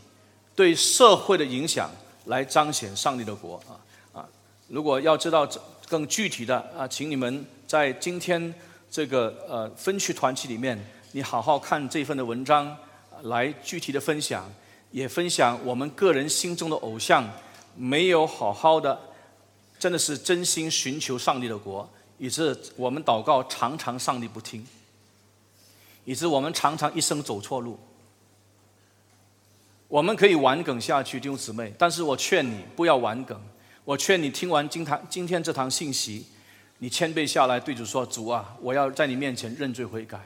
[0.55, 1.91] 对社会的影响
[2.25, 4.29] 来彰显上帝的国啊啊！
[4.69, 5.47] 如果要知道
[5.87, 8.55] 更具体的啊，请你们在今天。
[8.97, 10.83] 这个呃分区团体里面，
[11.13, 12.75] 你好好看这份的文章，
[13.25, 14.51] 来具体的分享，
[14.91, 17.31] 也分享我们个人心中的偶像
[17.77, 18.99] 没有好好的，
[19.79, 21.87] 真的是真心寻求上帝的国，
[22.17, 24.67] 以致我们祷告常常上帝不听，
[26.07, 27.79] 以致我们常常一生走错路。
[29.89, 33.39] 我们可以玩梗下去，弟兄姊妹，但是我劝你不要玩梗，
[33.85, 36.25] 我劝你听完今堂今天这堂信息。
[36.79, 40.21] 你谦卑下来，对主说：“主啊，我要在你面前认罪悔改，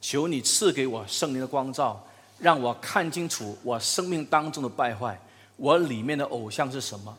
[0.00, 2.02] 求你赐给我圣灵的光照，
[2.38, 5.20] 让我看清楚我生命当中的败坏，
[5.56, 7.14] 我里面的偶像是什么？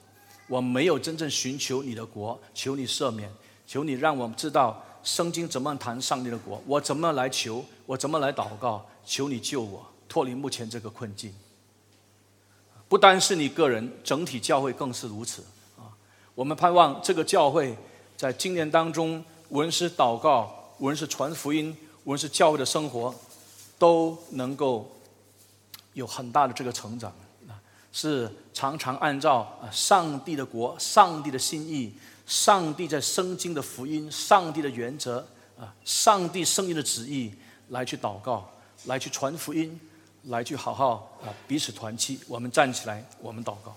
[0.48, 3.32] 我没有真正寻求你的国，求你赦免，
[3.68, 11.32] 求你让我们知道圣经怎么谈上帝的国，我怎么来求，我怎么来祷告，求你救我脱离目前这个困境。
[12.90, 15.44] 不单是你个人，整体教会更是如此
[15.78, 15.94] 啊！
[16.34, 17.78] 我们盼望这个教会。”
[18.22, 23.12] 在今年当中，无论是祷告，无论是传福音，无论是教会的生活，
[23.80, 24.88] 都能够
[25.94, 27.12] 有很大的这个成长
[27.50, 27.58] 啊！
[27.92, 31.96] 是常常按照啊上帝的国、上帝的心意、
[32.28, 35.26] 上帝在圣经的福音、上帝的原则
[35.60, 37.34] 啊、上帝圣经的旨意
[37.70, 38.48] 来去祷告，
[38.86, 39.80] 来去传福音，
[40.26, 42.20] 来去好好啊彼此团契。
[42.28, 43.76] 我们站起来，我们祷告。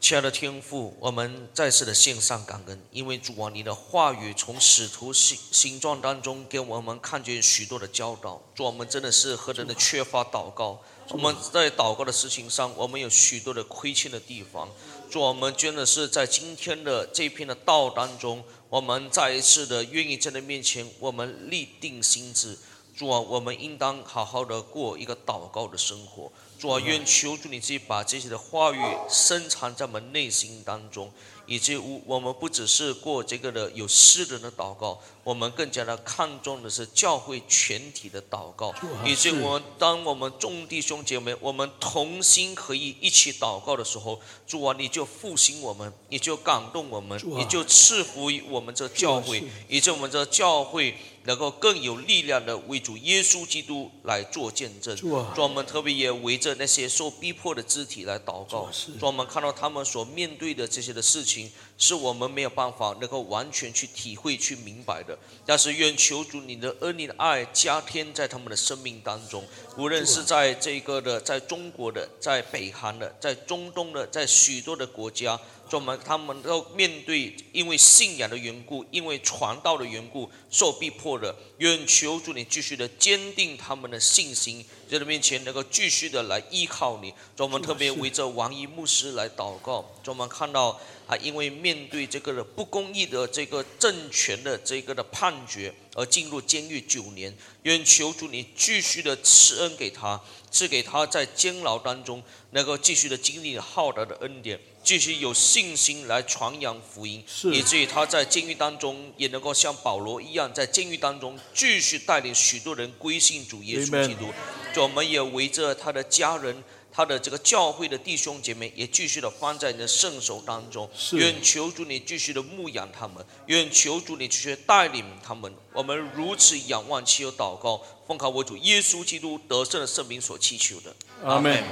[0.00, 8.40] 亲爱的天父，我们再次的献上感恩，因为主啊，你的话语从使徒形形状当中给我们看见许多的教导。
[8.54, 10.80] 主，啊我们真的是何等的缺乏祷告，
[11.10, 14.70] 我们在祷告的事情上，我们有许多的亏欠的地方。
[15.10, 22.58] 主，啊我们真的是在今天的这篇的道当中，我们再一次的愿意在你面前，我们立定心志。
[22.96, 26.32] 主啊，我们应当好好的过一个祷告的生活。
[26.60, 31.10] 主啊，愿求主你自己把这些的话语深藏在我们内心当中。
[31.46, 38.72] 以及我我们不只是过这个的有私人的祷告，我们更加的看重的是教会全体的祷告。
[39.04, 50.94] 以及我们当我们众弟兄姐妹我们同心合意一起祷告的时候，主啊，你就复兴我们，你就感动我们，你就赐福于我们这教会，以及我们这教会。
[51.24, 54.96] 能够更有力量的为主耶稣基督来做见证，
[55.34, 58.68] 专门特别也围着那些受逼迫的肢体来祷告，
[58.98, 65.18] 专门看到他们所面对的这些的事情，是我们没有办法能够完全去体会、去明白的。
[65.44, 69.44] 但是愿求主你的恩、你的爱加添在他们的生命当中，
[69.76, 75.38] 无论是在这个的，在中国的，在北韩的，在中东的，在许多的国家。
[75.70, 87.14] 专门，他们都面对因为信仰的缘故，因为传道的缘故受逼迫的，愿求主你继续的坚定他们的信心，在你面前能够继续的来依靠你。
[87.36, 102.20] 专门特别围着王一牧师来祷告，专门看到啊，因为面对这个的不公义的这个政权的这个的判决而进入监狱九年，愿求主你继续的赐恩给他，赐给他在监牢当中
[102.50, 104.58] 能够继续的经历浩大的恩典。
[104.82, 107.22] 继续有信心来传扬福音，
[107.52, 114.32] 以至于他在监狱当中也能够像保罗一样，在监狱当中继续带领许多人归信主耶稣基督。
[114.74, 120.88] 就我们也围着他的家人、他的这个教会的弟兄姐妹，也继续的放在你的圣手当中。
[121.12, 125.54] 愿求主你继续的牧养他们，愿求主你继续带领他们。
[125.74, 130.96] 我们如此仰望，祈求祷告，奉靠我主耶稣基督得胜的圣名所祈求的。
[131.22, 131.62] 阿门。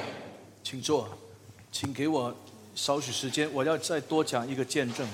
[0.70, 1.08] 请坐，
[1.72, 2.34] 请给我。
[2.74, 5.08] 少许时间，我要再多讲一个见证，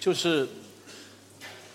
[0.00, 0.48] 就是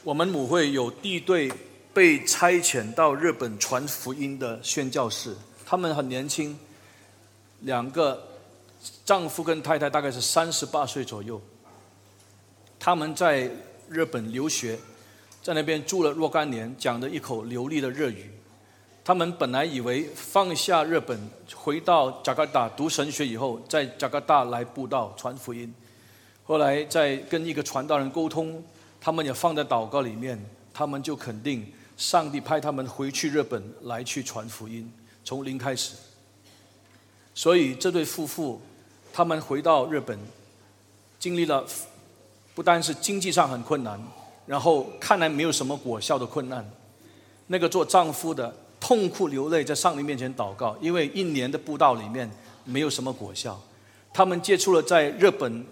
[0.04, 1.52] 我们母会有地队
[1.94, 6.58] 被差遣到日本传福音的宣教士，他们很年轻，
[7.60, 8.28] 两个
[9.06, 11.40] 丈夫跟太太大概是三十八岁左右，
[12.80, 13.48] 他们在
[13.88, 14.80] 日本留学，
[15.44, 18.32] 在那边住了若干年，讲的一口流利的日语。
[19.10, 21.20] 他们本来以为放下日本，
[21.56, 25.74] 回到加格达读神学以后，在加格达来布道传福音。
[26.44, 28.64] 后来在跟一个传道人沟通，
[29.02, 30.40] 他们也放在祷告里面，
[30.72, 31.66] 他们就肯定
[31.98, 34.88] 上帝派他们回去日本来去传福音，
[35.26, 35.96] 从零开始。
[37.34, 38.62] 所以这对夫妇，
[39.12, 40.20] 他们回到日本，
[41.18, 41.66] 经历了
[42.54, 44.00] 不单是经济上很困难，
[44.46, 46.64] 然后看来没有什么果效的困难。
[47.48, 48.56] 那个做丈夫的。
[48.80, 52.30] 痛哭流泪，在上帝面前祷告，因为一年的布道里面
[52.64, 53.62] 没有什么果效。
[54.14, 55.66] 他们接触了在日本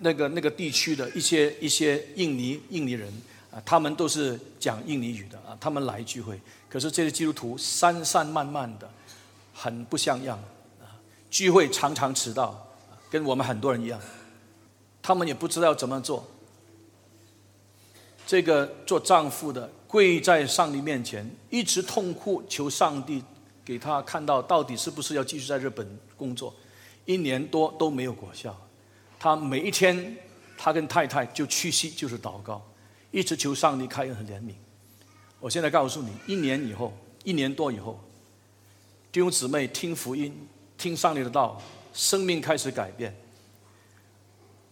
[0.00, 3.10] 那个那个地区的一些一些印尼印尼人
[3.50, 8.90] 啊，他们都是讲印尼语的啊，他们来聚会，可是这些基督徒散散漫漫的，
[9.54, 10.38] 很不像样
[10.80, 10.98] 啊，
[11.30, 12.68] 聚会常常迟到，
[13.08, 13.98] 跟我们很多人一样，
[15.00, 16.26] 他们也不知道怎么做。
[18.26, 19.70] 这个做丈夫的。
[19.88, 23.22] 跪在上帝面前，一直痛哭，求上帝
[23.64, 25.86] 给他看到到底是不是要继续在日本
[26.16, 26.52] 工作。
[27.04, 28.56] 一年多都没有果效，
[29.16, 30.16] 他每一天，
[30.58, 32.60] 他跟太太就屈膝就是祷告，
[33.12, 34.54] 一直求上帝开恩和怜悯。
[35.38, 36.92] 我现在告诉你，一年以后，
[37.22, 38.00] 一年多以后，
[39.12, 40.34] 弟兄姊妹听福音，
[40.76, 41.62] 听上帝的道，
[41.92, 43.16] 生命开始改变。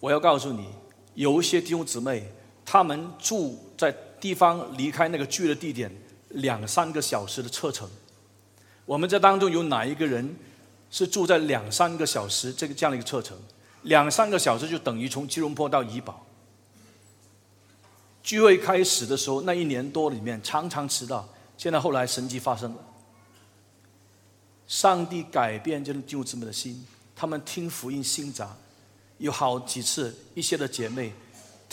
[0.01, 0.69] 我要告诉你，
[1.15, 2.29] 有一些弟兄姊妹，
[2.65, 3.95] 他们住在。
[4.25, 5.95] 地方离开那个聚的地点
[6.31, 7.87] 两三个小时的车程，
[8.87, 10.35] 我们这当中有哪一个人
[10.91, 13.37] 是住在两三个小时这个这样的一个车程？
[13.83, 16.25] 两三个小时就等于从吉隆坡到怡保。
[18.23, 21.29] 聚会开始的时候，那一年多里面常常迟到，
[21.59, 22.83] 现在后来神迹发生了，
[24.67, 26.83] 上帝改变这弟兄姊妹的心，
[27.15, 28.57] 他们听福音心杂，
[29.19, 31.13] 有好几次一些的姐妹。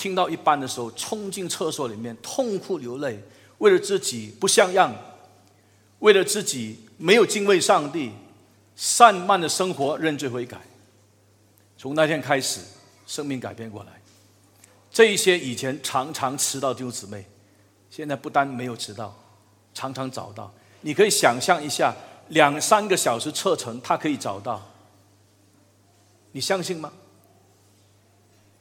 [0.02, 3.22] 听到一半的时候，冲进厕所里面痛哭流泪，
[3.60, 4.92] 为了自己不像样，
[6.00, 8.12] 为了自己没有敬畏上帝、
[8.76, 10.60] 散漫的生活认罪悔改。
[11.78, 12.62] 从那天开始，
[13.06, 14.02] 生命改变过来。
[14.92, 17.24] 这一些以前常常迟到丢姊妹，
[17.92, 19.16] 现在不单没有迟到，
[19.72, 20.52] 常常找到。
[20.82, 21.94] 你可以想象一下，
[22.30, 24.68] 两三个小时车程，他可以找到。
[26.32, 26.92] 你相信吗？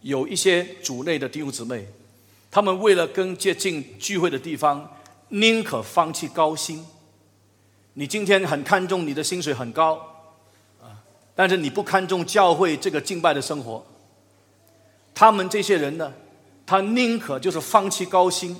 [0.02, 1.86] 有一些主内的弟兄姊妹，
[2.50, 4.96] 他们为了更接近聚会的地方，
[5.28, 6.84] 宁可放弃高薪。
[7.94, 9.96] 你今天很看重你的薪水很高，
[10.80, 11.02] 啊，
[11.34, 13.84] 但是你不看重教会这个敬拜的生活。
[15.12, 16.12] 他们这些人呢，
[16.64, 18.56] 他宁可就是放弃高薪，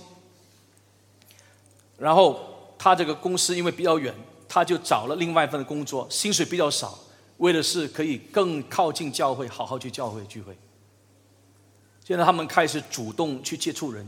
[1.97, 4.15] 然后他这个公司因为比较远，
[4.47, 6.99] 他就找了另外一份工作，薪水比较少，
[7.39, 10.55] 为的是可以更靠近教会，好好去教会聚会。
[12.11, 14.05] 现在他们开始主动去接触人，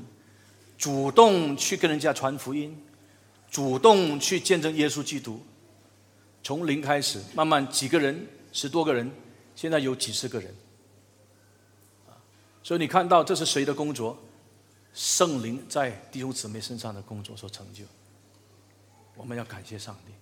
[0.76, 2.76] 主动去跟人家传福音，
[3.48, 5.40] 主动去见证耶稣基督。
[6.42, 9.08] 从零开始，慢慢几个人、十多个人，
[9.54, 10.52] 现在有几十个人。
[12.64, 14.18] 所以你看到这是谁的工作？
[14.92, 17.84] 圣灵在弟兄姊妹身上的工作所成就。
[19.14, 20.12] 我们要感谢上帝。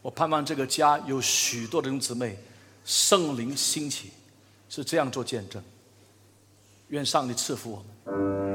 [0.00, 2.38] 我盼望这个家有许多的弟兄姊妹，
[2.82, 4.08] 圣灵兴起，
[4.70, 5.62] 是这样做见证。
[6.88, 8.47] 愿上帝赐福我们。